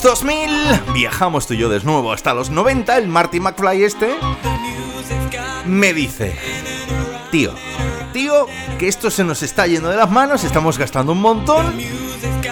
los 0.04 0.20
2000, 0.20 0.94
viajamos 0.94 1.46
tú 1.46 1.54
y 1.54 1.58
yo 1.58 1.68
de 1.68 1.80
nuevo 1.80 2.12
hasta 2.12 2.32
los 2.32 2.48
90. 2.48 2.96
El 2.96 3.08
Marty 3.08 3.38
McFly 3.38 3.84
este 3.84 4.16
me 5.66 5.92
dice: 5.92 6.34
Tío, 7.30 7.52
tío, 8.12 8.46
que 8.78 8.88
esto 8.88 9.10
se 9.10 9.24
nos 9.24 9.42
está 9.42 9.66
yendo 9.66 9.90
de 9.90 9.96
las 9.96 10.10
manos, 10.10 10.44
estamos 10.44 10.78
gastando 10.78 11.12
un 11.12 11.20
montón. 11.20 11.74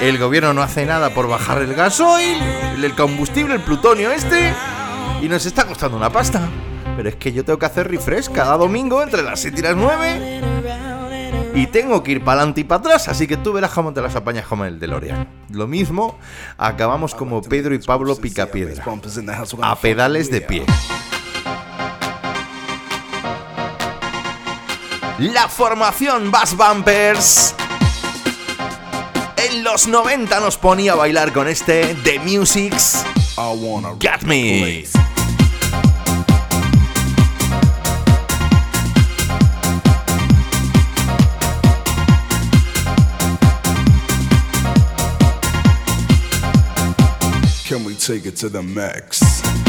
El 0.00 0.18
gobierno 0.18 0.52
no 0.52 0.62
hace 0.62 0.84
nada 0.84 1.10
por 1.10 1.26
bajar 1.28 1.62
el 1.62 1.74
gasoil, 1.74 2.38
el 2.82 2.94
combustible, 2.94 3.54
el 3.54 3.62
plutonio 3.62 4.10
este, 4.10 4.52
y 5.22 5.28
nos 5.28 5.46
está 5.46 5.66
costando 5.66 5.96
una 5.96 6.10
pasta. 6.10 6.48
Pero 6.96 7.08
es 7.08 7.16
que 7.16 7.32
yo 7.32 7.44
tengo 7.44 7.58
que 7.58 7.66
hacer 7.66 7.88
refresh 7.88 8.28
cada 8.30 8.56
domingo 8.56 9.02
entre 9.02 9.22
las 9.22 9.40
7 9.40 9.58
y 9.58 9.62
las 9.62 9.76
9. 9.76 10.47
Y 11.58 11.66
tengo 11.66 12.04
que 12.04 12.12
ir 12.12 12.22
para 12.22 12.42
adelante 12.42 12.60
y 12.60 12.64
para 12.64 12.78
atrás, 12.78 13.08
así 13.08 13.26
que 13.26 13.36
tú 13.36 13.52
verás 13.52 13.72
cómo 13.72 13.92
te 13.92 14.00
las 14.00 14.14
apañas 14.14 14.46
como 14.46 14.64
el 14.64 14.78
DeLorean. 14.78 15.28
Lo 15.50 15.66
mismo, 15.66 16.16
acabamos 16.56 17.16
como 17.16 17.42
Pedro 17.42 17.74
y 17.74 17.80
Pablo 17.80 18.14
Picapiedra, 18.14 18.84
a 19.62 19.74
pedales 19.74 20.30
de 20.30 20.40
pie. 20.40 20.64
La 25.18 25.48
formación 25.48 26.30
Bass 26.30 26.56
Bumpers 26.56 27.56
en 29.36 29.64
los 29.64 29.88
90 29.88 30.38
nos 30.38 30.56
ponía 30.58 30.92
a 30.92 30.94
bailar 30.94 31.32
con 31.32 31.48
este 31.48 31.96
The 32.04 32.20
Music's 32.20 33.04
Got 33.36 34.22
Me. 34.22 34.84
Take 47.98 48.26
it 48.26 48.36
to 48.36 48.48
the 48.48 48.62
max? 48.62 49.67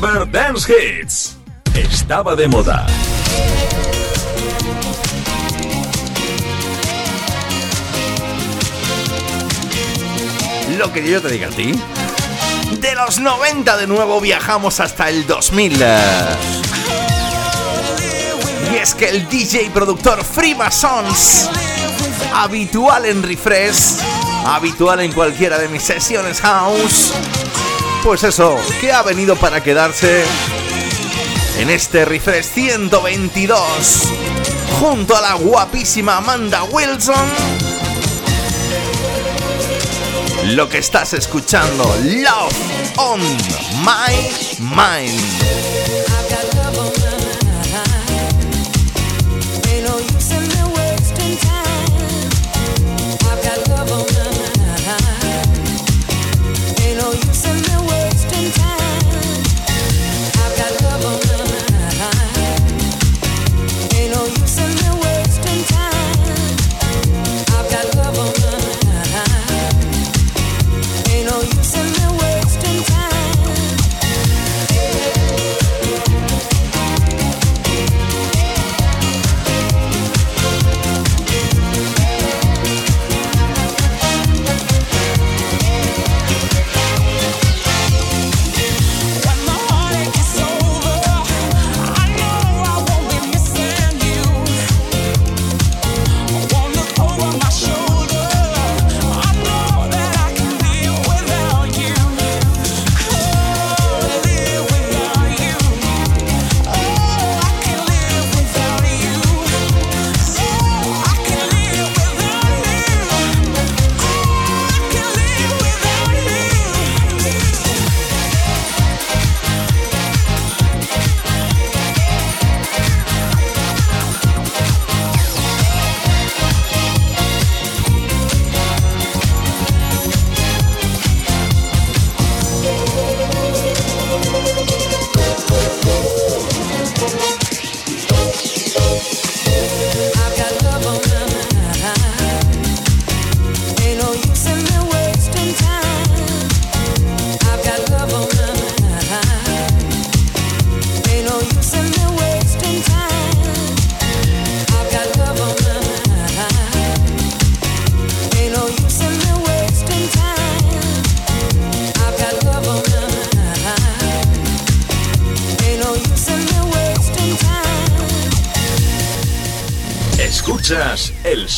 Dance 0.00 0.72
Hits. 0.72 1.36
Estaba 1.74 2.36
de 2.36 2.46
moda. 2.46 2.86
Lo 10.78 10.92
que 10.92 11.10
yo 11.10 11.20
te 11.20 11.28
diga 11.30 11.48
a 11.48 11.50
ti. 11.50 11.72
De 12.80 12.94
los 12.94 13.18
90 13.18 13.76
de 13.76 13.86
nuevo 13.88 14.20
viajamos 14.20 14.78
hasta 14.78 15.08
el 15.08 15.26
2000. 15.26 15.84
Y 18.72 18.76
es 18.76 18.94
que 18.94 19.08
el 19.08 19.28
DJ 19.28 19.64
y 19.64 19.70
productor 19.70 20.24
Freemasons, 20.24 21.50
habitual 22.32 23.04
en 23.04 23.24
Refresh, 23.24 23.96
habitual 24.46 25.00
en 25.00 25.12
cualquiera 25.12 25.58
de 25.58 25.68
mis 25.68 25.82
sesiones 25.82 26.40
house, 26.40 27.12
pues 28.02 28.24
eso, 28.24 28.58
que 28.80 28.92
ha 28.92 29.02
venido 29.02 29.36
para 29.36 29.62
quedarse 29.62 30.24
en 31.58 31.70
este 31.70 32.04
refresh 32.04 32.44
122 32.44 33.58
junto 34.80 35.16
a 35.16 35.20
la 35.20 35.34
guapísima 35.34 36.16
Amanda 36.18 36.64
Wilson. 36.64 37.28
Lo 40.54 40.68
que 40.68 40.78
estás 40.78 41.12
escuchando, 41.12 41.84
Love 42.02 42.54
on 42.96 43.20
My 43.82 44.30
Mind. 44.60 45.77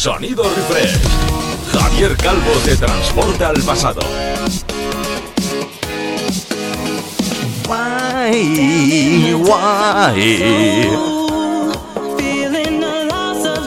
Sonido 0.00 0.42
refresh. 0.44 0.98
Javier 1.72 2.16
Calvo 2.16 2.52
te 2.64 2.74
transporta 2.74 3.48
al 3.48 3.60
pasado. 3.60 4.00
Guay, 7.66 9.32
guay. 9.34 10.88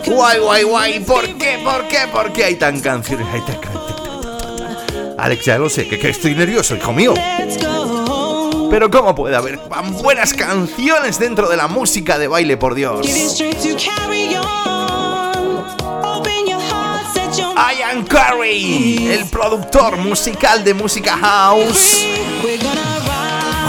Guay, 0.08 0.40
guay, 0.40 0.64
guay. 0.64 1.00
¿Por 1.02 1.38
qué? 1.38 1.62
¿Por 1.64 1.88
qué? 1.88 2.00
¿Por 2.12 2.34
qué 2.34 2.46
hay 2.46 2.56
tan 2.56 2.80
canciones? 2.80 3.28
Hay 3.32 3.42
tan 3.42 3.60
Alex, 5.20 5.46
ya 5.46 5.60
lo 5.60 5.70
sé, 5.70 5.88
que, 5.88 6.00
que 6.00 6.10
estoy 6.10 6.34
nervioso, 6.34 6.76
hijo 6.76 6.94
mío. 6.94 7.14
Pero 8.72 8.90
¿cómo 8.90 9.14
puede 9.14 9.36
haber 9.36 9.60
tan 9.70 9.94
buenas 10.02 10.34
canciones 10.34 11.20
dentro 11.20 11.48
de 11.48 11.58
la 11.58 11.68
música 11.68 12.18
de 12.18 12.28
baile, 12.28 12.58
por 12.58 12.74
Dios? 12.74 13.06
Ian 17.56 18.06
Curry, 18.06 19.12
el 19.12 19.26
productor 19.30 19.98
musical 19.98 20.64
de 20.64 20.74
música 20.74 21.16
house, 21.18 22.04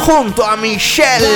junto 0.06 0.44
a 0.44 0.56
Michelle. 0.56 1.28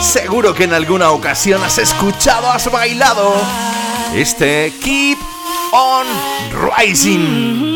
Seguro 0.00 0.54
que 0.54 0.64
en 0.64 0.74
alguna 0.74 1.12
ocasión 1.12 1.62
has 1.62 1.78
escuchado, 1.78 2.50
has 2.50 2.70
bailado 2.70 3.32
este 4.14 4.72
Keep 4.82 5.18
on 5.72 6.06
Rising. 6.76 7.71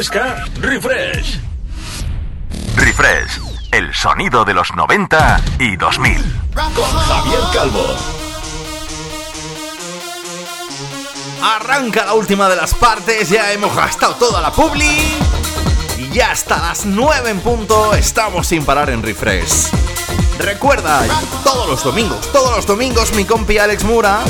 Fresca, 0.00 0.46
refresh. 0.62 1.38
Refresh, 2.74 3.38
el 3.70 3.92
sonido 3.92 4.46
de 4.46 4.54
los 4.54 4.74
90 4.74 5.42
y 5.58 5.76
2000. 5.76 6.16
Con 6.54 6.98
Javier 6.98 7.40
Calvo. 7.52 7.84
Arranca 11.42 12.06
la 12.06 12.14
última 12.14 12.48
de 12.48 12.56
las 12.56 12.72
partes, 12.72 13.28
ya 13.28 13.52
hemos 13.52 13.76
gastado 13.76 14.14
toda 14.14 14.40
la 14.40 14.50
publi. 14.50 15.18
Y 15.98 16.08
ya 16.08 16.30
hasta 16.30 16.56
las 16.56 16.86
9 16.86 17.28
en 17.28 17.40
punto 17.40 17.92
estamos 17.94 18.46
sin 18.46 18.64
parar 18.64 18.88
en 18.88 19.02
refresh. 19.02 19.68
Recuerda, 20.38 21.04
todos 21.44 21.68
los 21.68 21.84
domingos, 21.84 22.32
todos 22.32 22.56
los 22.56 22.64
domingos 22.64 23.12
mi 23.12 23.26
compi 23.26 23.58
Alex 23.58 23.84
Mura 23.84 24.20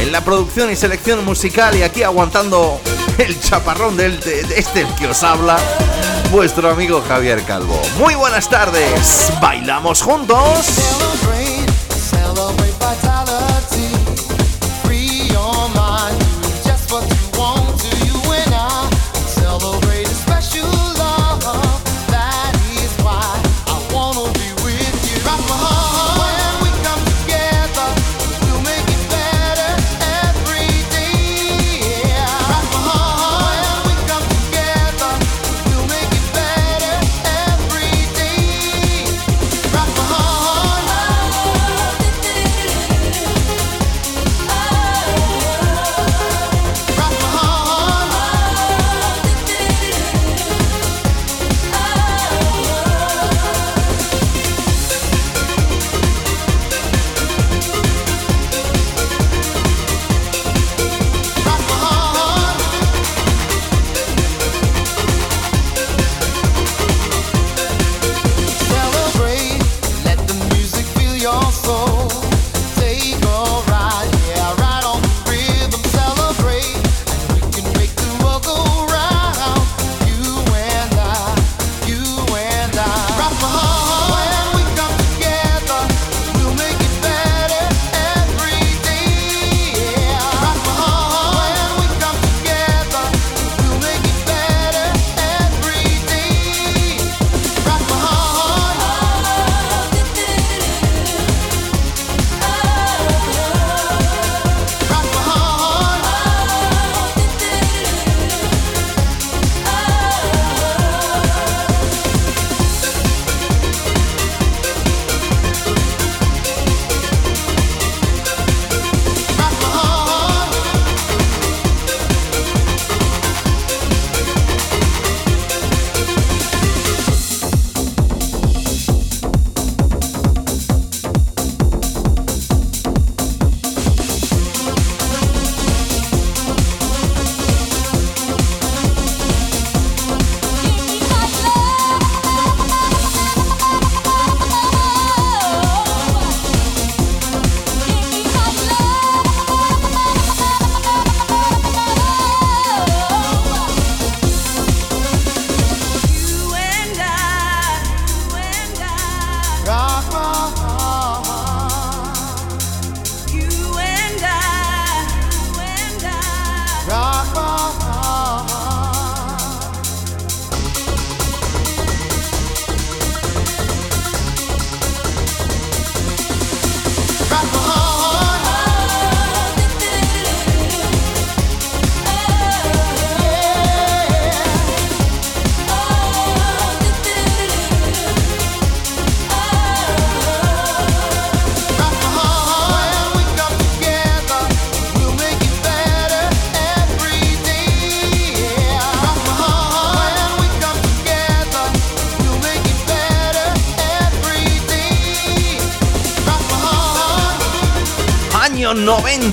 en 0.00 0.12
la 0.12 0.24
producción 0.24 0.70
y 0.70 0.76
selección 0.76 1.22
musical 1.26 1.76
y 1.76 1.82
aquí 1.82 2.02
aguantando 2.02 2.80
el 3.20 3.38
chaparrón 3.38 3.96
del, 3.96 4.18
de, 4.20 4.40
este 4.56 4.86
que 4.98 5.06
os 5.06 5.22
habla, 5.22 5.58
vuestro 6.30 6.70
amigo 6.70 7.02
Javier 7.06 7.42
Calvo. 7.44 7.80
Muy 7.98 8.14
buenas 8.14 8.48
tardes, 8.48 9.30
bailamos 9.40 10.00
juntos. 10.02 10.66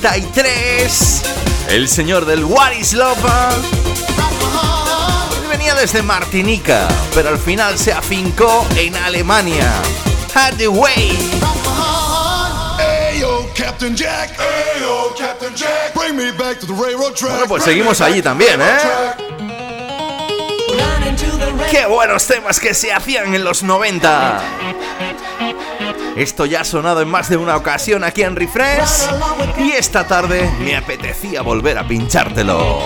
93. 0.07 1.21
El 1.67 1.89
señor 1.89 2.25
del 2.25 2.45
What 2.45 2.71
is 2.71 2.93
Love. 2.93 3.17
Él 5.41 5.47
venía 5.49 5.75
desde 5.75 6.01
Martinica, 6.01 6.87
pero 7.13 7.27
al 7.27 7.37
final 7.37 7.77
se 7.77 7.91
afincó 7.91 8.65
en 8.77 8.95
Alemania. 8.95 9.69
Had 10.33 10.53
the 10.53 10.69
way. 10.69 11.11
Bueno, 17.19 17.47
pues 17.49 17.63
seguimos 17.65 17.99
allí 17.99 18.21
también, 18.21 18.61
¿eh? 18.61 18.77
Qué 21.69 21.85
buenos 21.85 22.25
temas 22.25 22.61
que 22.61 22.73
se 22.73 22.93
hacían 22.93 23.35
en 23.35 23.43
los 23.43 23.61
90. 23.61 24.41
Esto 26.17 26.47
ya 26.47 26.61
ha 26.61 26.63
sonado 26.63 27.01
en 27.01 27.09
más 27.09 27.29
de 27.29 27.37
una 27.37 27.55
ocasión 27.55 28.03
aquí 28.03 28.23
en 28.23 28.35
Refresh 28.35 29.07
y 29.59 29.69
esta 29.73 30.07
tarde 30.07 30.51
me 30.59 30.75
apetecía 30.75 31.43
volver 31.43 31.77
a 31.77 31.87
pinchártelo. 31.87 32.81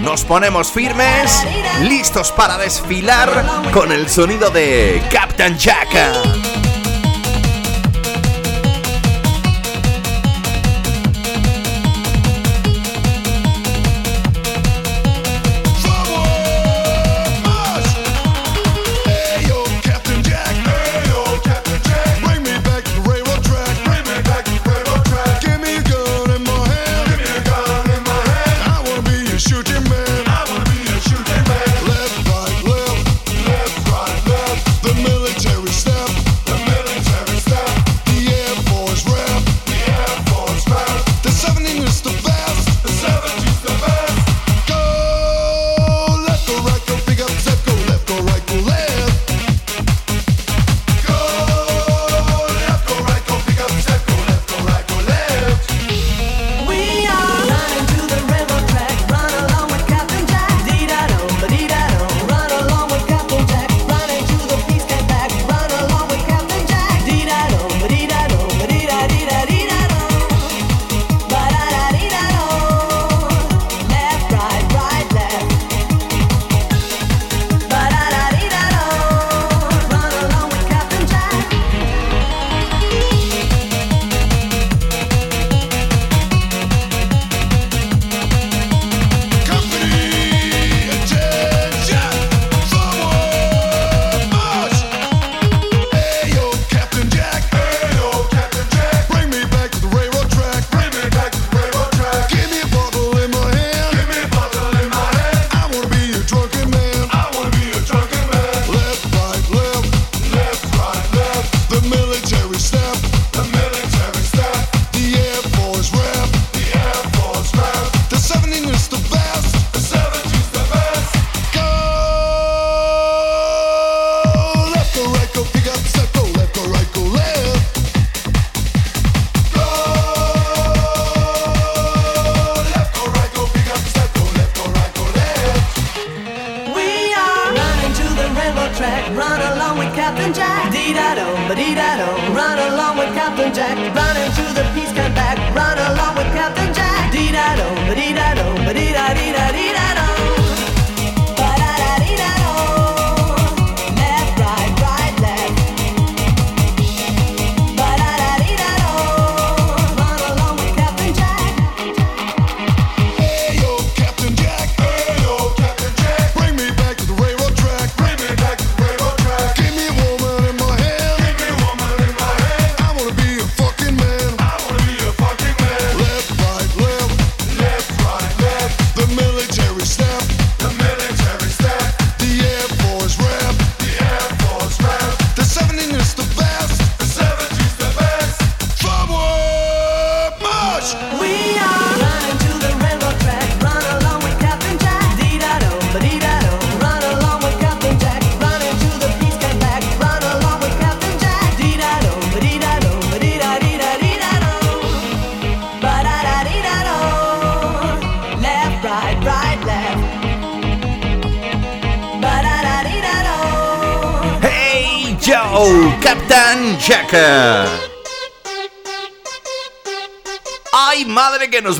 Nos 0.00 0.24
ponemos 0.24 0.72
firmes, 0.72 1.46
listos 1.82 2.32
para 2.32 2.56
desfilar 2.56 3.70
con 3.70 3.92
el 3.92 4.08
sonido 4.08 4.48
de 4.48 5.02
Captain 5.12 5.58
Jack. 5.58 6.49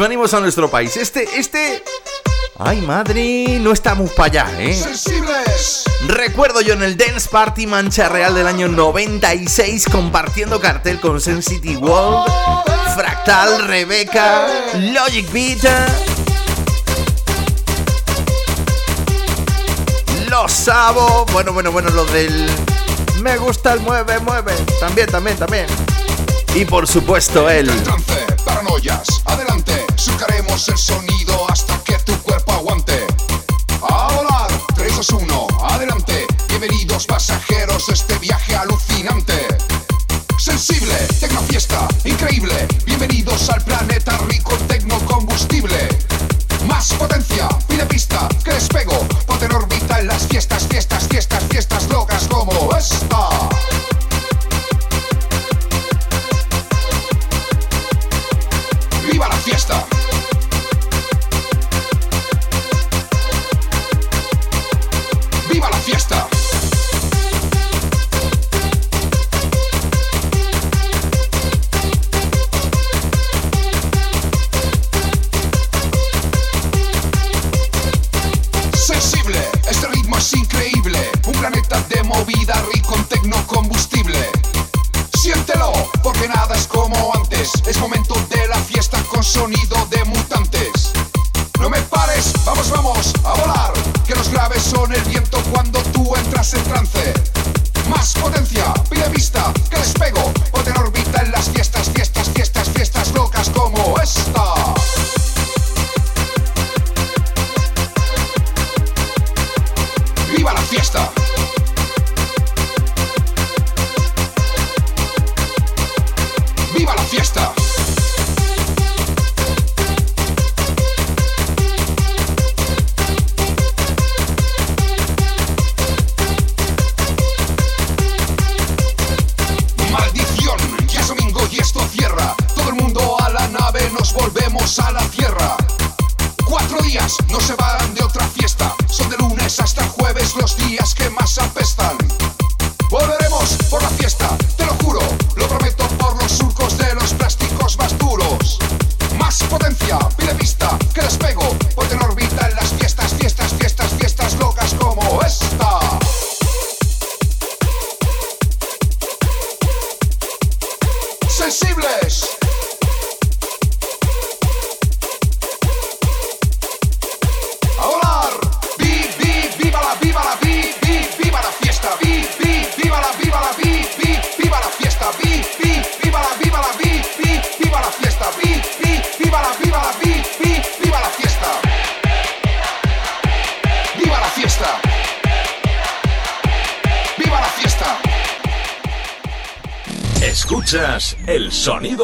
venimos 0.01 0.33
a 0.35 0.41
nuestro 0.41 0.71
país. 0.71 0.97
Este, 0.97 1.29
este. 1.39 1.85
Ay, 2.59 2.81
madre, 2.81 3.59
no 3.61 3.73
estamos 3.73 4.11
para 4.11 4.45
allá, 4.45 4.61
¿eh? 4.61 4.75
Sensibles. 4.75 5.85
Recuerdo 6.09 6.61
yo 6.63 6.73
en 6.73 6.83
el 6.83 6.97
Dance 6.97 7.29
Party 7.31 7.67
Mancha 7.67 8.09
Real 8.09 8.35
del 8.35 8.47
año 8.47 8.69
96 8.69 9.87
compartiendo 9.91 10.59
cartel 10.61 11.01
con 11.01 11.21
Sensity 11.21 11.77
World, 11.77 12.31
Fractal, 12.95 13.67
Rebeca, 13.67 14.47
Logic 14.75 15.31
Vita, 15.33 15.87
Los 20.29 20.53
Sabo, 20.53 21.27
bueno, 21.33 21.53
bueno, 21.53 21.73
bueno, 21.73 21.91
los 21.91 22.11
del 22.13 22.49
Me 23.23 23.37
gusta 23.37 23.75
el 23.75 23.81
mueve, 23.81 24.19
mueve, 24.21 24.55
también, 24.81 25.07
también, 25.09 25.37
también. 25.37 25.67
Y 26.55 26.65
por 26.65 26.87
supuesto 26.87 27.49
él. 27.49 27.71
Trance, 27.85 28.27
paranoias, 28.45 29.07
hacemos 30.55 30.69
eso 30.69 31.10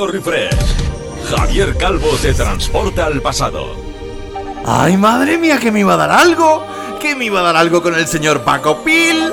refresh. 0.04 0.54
Javier 1.30 1.76
Calvo 1.76 2.16
se 2.18 2.34
transporta 2.34 3.06
al 3.06 3.22
pasado. 3.22 3.76
¡Ay, 4.66 4.96
madre 4.96 5.38
mía, 5.38 5.58
que 5.58 5.70
me 5.70 5.80
iba 5.80 5.94
a 5.94 5.96
dar 5.96 6.10
algo! 6.10 6.66
¡Que 7.00 7.14
me 7.14 7.26
iba 7.26 7.40
a 7.40 7.44
dar 7.44 7.56
algo 7.56 7.82
con 7.82 7.94
el 7.94 8.06
señor 8.06 8.42
Paco 8.42 8.82
Pil! 8.84 9.32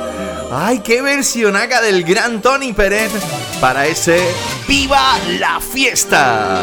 ¡Ay, 0.51 0.79
qué 0.79 1.01
versionaca 1.01 1.81
del 1.81 2.03
gran 2.03 2.41
Tony 2.41 2.71
Pérez 2.73 3.11
para 3.59 3.87
ese 3.87 4.23
¡Viva 4.67 5.17
la 5.39 5.59
fiesta! 5.59 6.61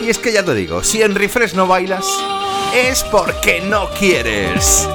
Y 0.00 0.08
es 0.08 0.18
que 0.18 0.32
ya 0.32 0.44
te 0.44 0.54
digo, 0.54 0.82
si 0.82 1.02
en 1.02 1.14
refresh 1.14 1.54
no 1.54 1.66
bailas, 1.66 2.06
es 2.74 3.02
porque 3.04 3.60
no 3.60 3.90
quieres. 3.90 4.88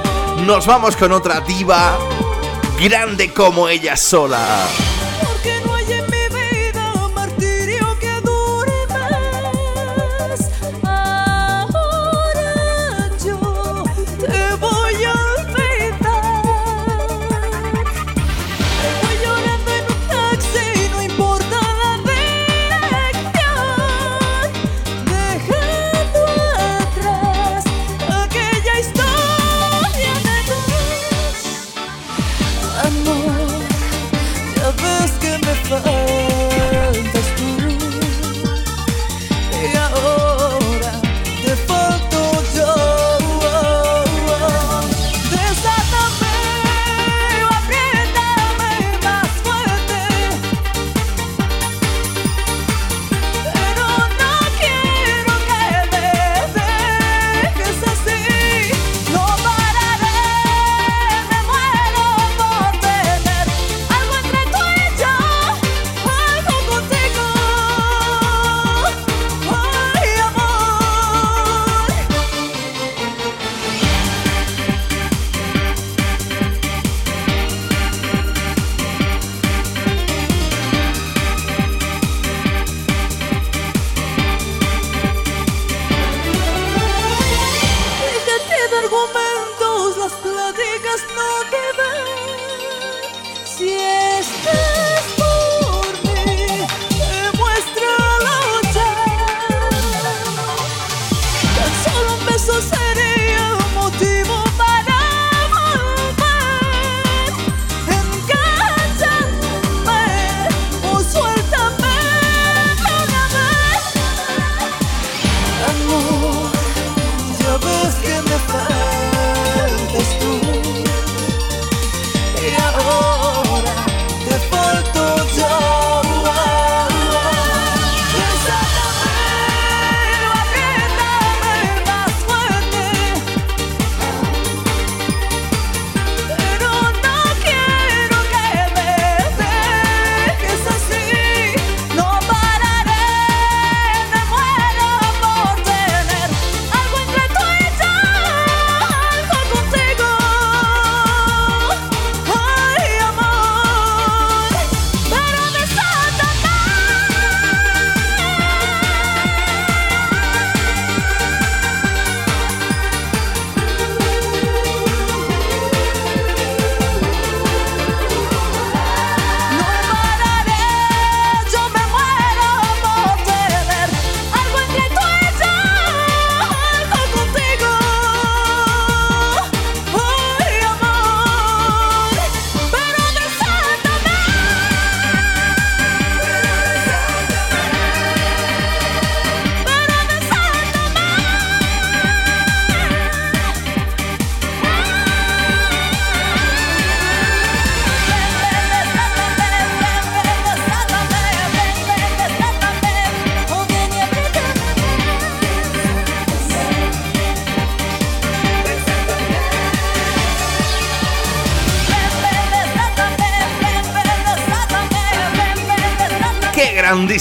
Nos 0.46 0.66
vamos 0.66 0.96
con 0.96 1.12
otra 1.12 1.40
diva 1.40 1.98
grande 2.80 3.32
como 3.32 3.68
ella 3.68 3.96
sola. 3.96 4.66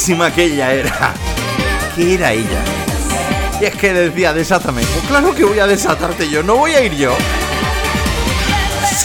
Grandísima 0.10 0.34
que 0.34 0.44
ella 0.46 0.74
era. 0.74 1.14
¿Qué 1.96 2.16
era 2.16 2.32
ella? 2.32 2.64
Y 3.62 3.66
es 3.66 3.76
que 3.76 3.94
decía, 3.94 4.34
desátame. 4.34 4.82
Pues 4.82 5.06
claro 5.06 5.36
que 5.36 5.44
voy 5.44 5.60
a 5.60 5.68
desatarte 5.68 6.30
yo, 6.30 6.44
no 6.44 6.56
voy 6.56 6.72
a 6.72 6.82
ir 6.82 6.96
yo. 6.96 7.16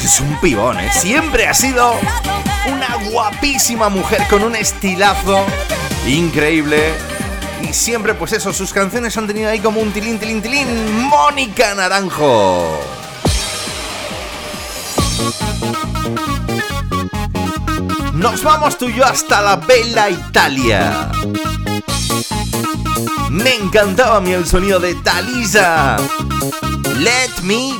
Es 0.02 0.20
un 0.20 0.38
pibón, 0.40 0.78
¿eh? 0.80 0.90
Siempre 0.92 1.46
ha 1.46 1.54
sido 1.54 1.94
una 2.70 3.10
guapísima 3.10 3.88
mujer 3.88 4.22
con 4.28 4.42
un 4.42 4.54
estilazo 4.54 5.44
increíble. 6.06 6.92
Y 7.62 7.72
siempre, 7.72 8.14
pues 8.14 8.32
eso, 8.32 8.52
sus 8.52 8.72
canciones 8.72 9.16
han 9.16 9.26
tenido 9.26 9.50
ahí 9.50 9.60
como 9.60 9.80
un 9.80 9.92
tilín, 9.92 10.18
tilín, 10.18 10.42
tilín. 10.42 11.08
Mónica 11.08 11.74
Naranjo. 11.74 12.93
Nos 18.24 18.42
vamos 18.42 18.78
tú 18.78 18.88
y 18.88 18.94
yo 18.94 19.04
hasta 19.04 19.42
la 19.42 19.56
bella 19.56 20.08
Italia. 20.08 21.10
Me 23.28 23.54
encantaba 23.56 24.16
a 24.16 24.20
el 24.32 24.46
sonido 24.46 24.80
de 24.80 24.94
Talisa. 24.94 25.98
Let 27.00 27.42
me 27.42 27.74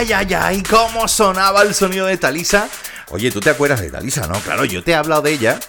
Ay, 0.00 0.14
ay, 0.14 0.32
ay, 0.32 0.62
cómo 0.62 1.06
sonaba 1.06 1.60
el 1.60 1.74
sonido 1.74 2.06
de 2.06 2.16
Talisa. 2.16 2.70
Oye, 3.10 3.30
¿tú 3.30 3.38
te 3.38 3.50
acuerdas 3.50 3.82
de 3.82 3.90
Talisa, 3.90 4.26
no? 4.26 4.40
Claro, 4.40 4.64
yo 4.64 4.82
te 4.82 4.92
he 4.92 4.94
hablado 4.94 5.20
de 5.20 5.32
ella 5.32 5.60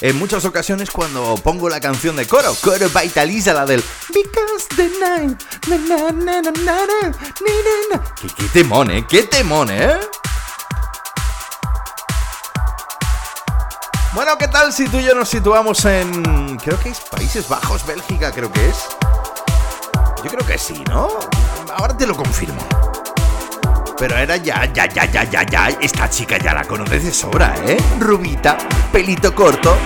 en 0.00 0.16
muchas 0.16 0.44
ocasiones 0.44 0.92
cuando 0.92 1.34
pongo 1.42 1.68
la 1.68 1.80
canción 1.80 2.14
de 2.14 2.24
coro. 2.24 2.54
Coro 2.62 2.88
by 2.90 3.08
Talisa, 3.08 3.52
la 3.52 3.66
del 3.66 3.82
Because 4.10 4.68
the 4.76 4.88
night. 5.00 5.42
na. 6.64 8.00
¿Qué, 8.20 8.28
qué 8.28 8.44
temón, 8.52 8.92
¿eh? 8.92 9.04
¿Qué 9.08 9.24
temón, 9.24 9.70
eh? 9.72 9.98
Bueno, 14.14 14.38
¿qué 14.38 14.46
tal 14.46 14.72
si 14.72 14.86
tú 14.86 15.00
y 15.00 15.02
yo 15.02 15.16
nos 15.16 15.28
situamos 15.28 15.84
en... 15.86 16.58
Creo 16.58 16.78
que 16.78 16.90
es 16.90 17.00
Países 17.00 17.48
Bajos, 17.48 17.84
Bélgica, 17.84 18.30
creo 18.30 18.52
que 18.52 18.68
es. 18.68 18.76
Yo 20.22 20.30
creo 20.30 20.46
que 20.46 20.58
sí, 20.58 20.84
¿no? 20.88 21.08
Ahora 21.74 21.96
te 21.96 22.06
lo 22.06 22.14
confirmo. 22.14 22.79
Pero 24.00 24.16
era 24.16 24.36
ya, 24.38 24.64
ya, 24.72 24.86
ya, 24.86 25.04
ya, 25.04 25.24
ya, 25.24 25.42
ya. 25.44 25.68
Esta 25.80 26.10
chica 26.10 26.38
ya 26.38 26.54
la 26.54 26.64
conoces 26.64 27.04
de 27.04 27.12
sobra, 27.12 27.54
¿eh? 27.66 27.76
Rubita, 28.00 28.58
pelito 28.90 29.32
corto, 29.32 29.76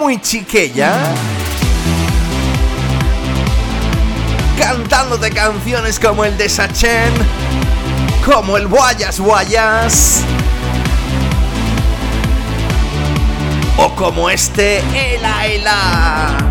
muy 0.00 0.20
chiquella. 0.20 0.92
Cantándote 4.58 5.30
canciones 5.30 6.00
como 6.00 6.24
el 6.24 6.36
de 6.36 6.48
Sachen 6.48 7.12
como 8.28 8.58
el 8.58 8.68
Guayas 8.68 9.20
Guayas. 9.20 10.22
O 13.78 13.94
como 13.94 14.28
este 14.28 14.82
Ela 14.92 15.46
Ela. 15.46 16.47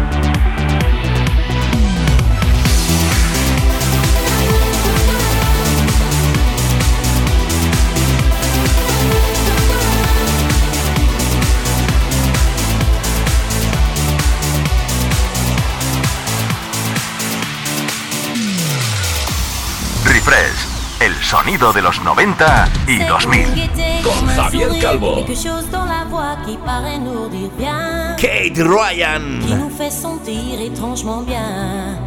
Sonido 21.47 21.71
de 21.71 21.81
los 21.81 22.01
90 22.01 22.69
y 22.87 22.99
2000. 23.05 23.47
Con 24.03 24.27
Javier 24.27 24.69
Calvo. 24.81 25.15
Quelque 25.15 25.33
chose 25.33 25.69
dans 25.71 25.85
la 25.85 26.03
voix 26.03 26.35
qui 26.45 26.57
paraît 26.57 26.99
nous 26.99 27.29
dire 27.29 27.49
bien. 27.57 28.15
Kate 28.17 28.53
Qui 28.53 28.63
Ryan. 28.63 29.21
nous 29.21 29.69
fait 29.69 29.89
sentir 29.89 30.59
étrangement 30.59 31.21
bien. 31.21 31.97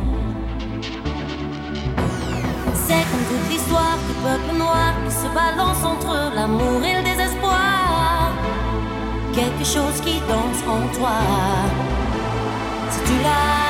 C'est 2.75 3.03
comme 3.11 3.25
toute 3.31 3.51
l'histoire 3.51 3.97
du 4.07 4.15
peuple 4.23 4.59
noir 4.59 4.93
qui 5.07 5.15
se 5.15 5.29
balance 5.35 5.85
entre 5.85 6.35
l'amour 6.35 6.85
et 6.85 6.97
le 6.97 7.03
désespoir. 7.03 8.33
Quelque 9.33 9.65
chose 9.65 10.03
qui 10.05 10.21
danse 10.29 10.63
en 10.69 10.99
toi. 10.99 11.17
Si 12.91 13.01
tu 13.05 13.13
l'as, 13.23 13.70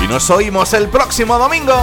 Y 0.05 0.07
nos 0.07 0.29
oímos 0.29 0.75
el 0.75 0.91
próximo 0.91 1.39
domingo. 1.39 1.83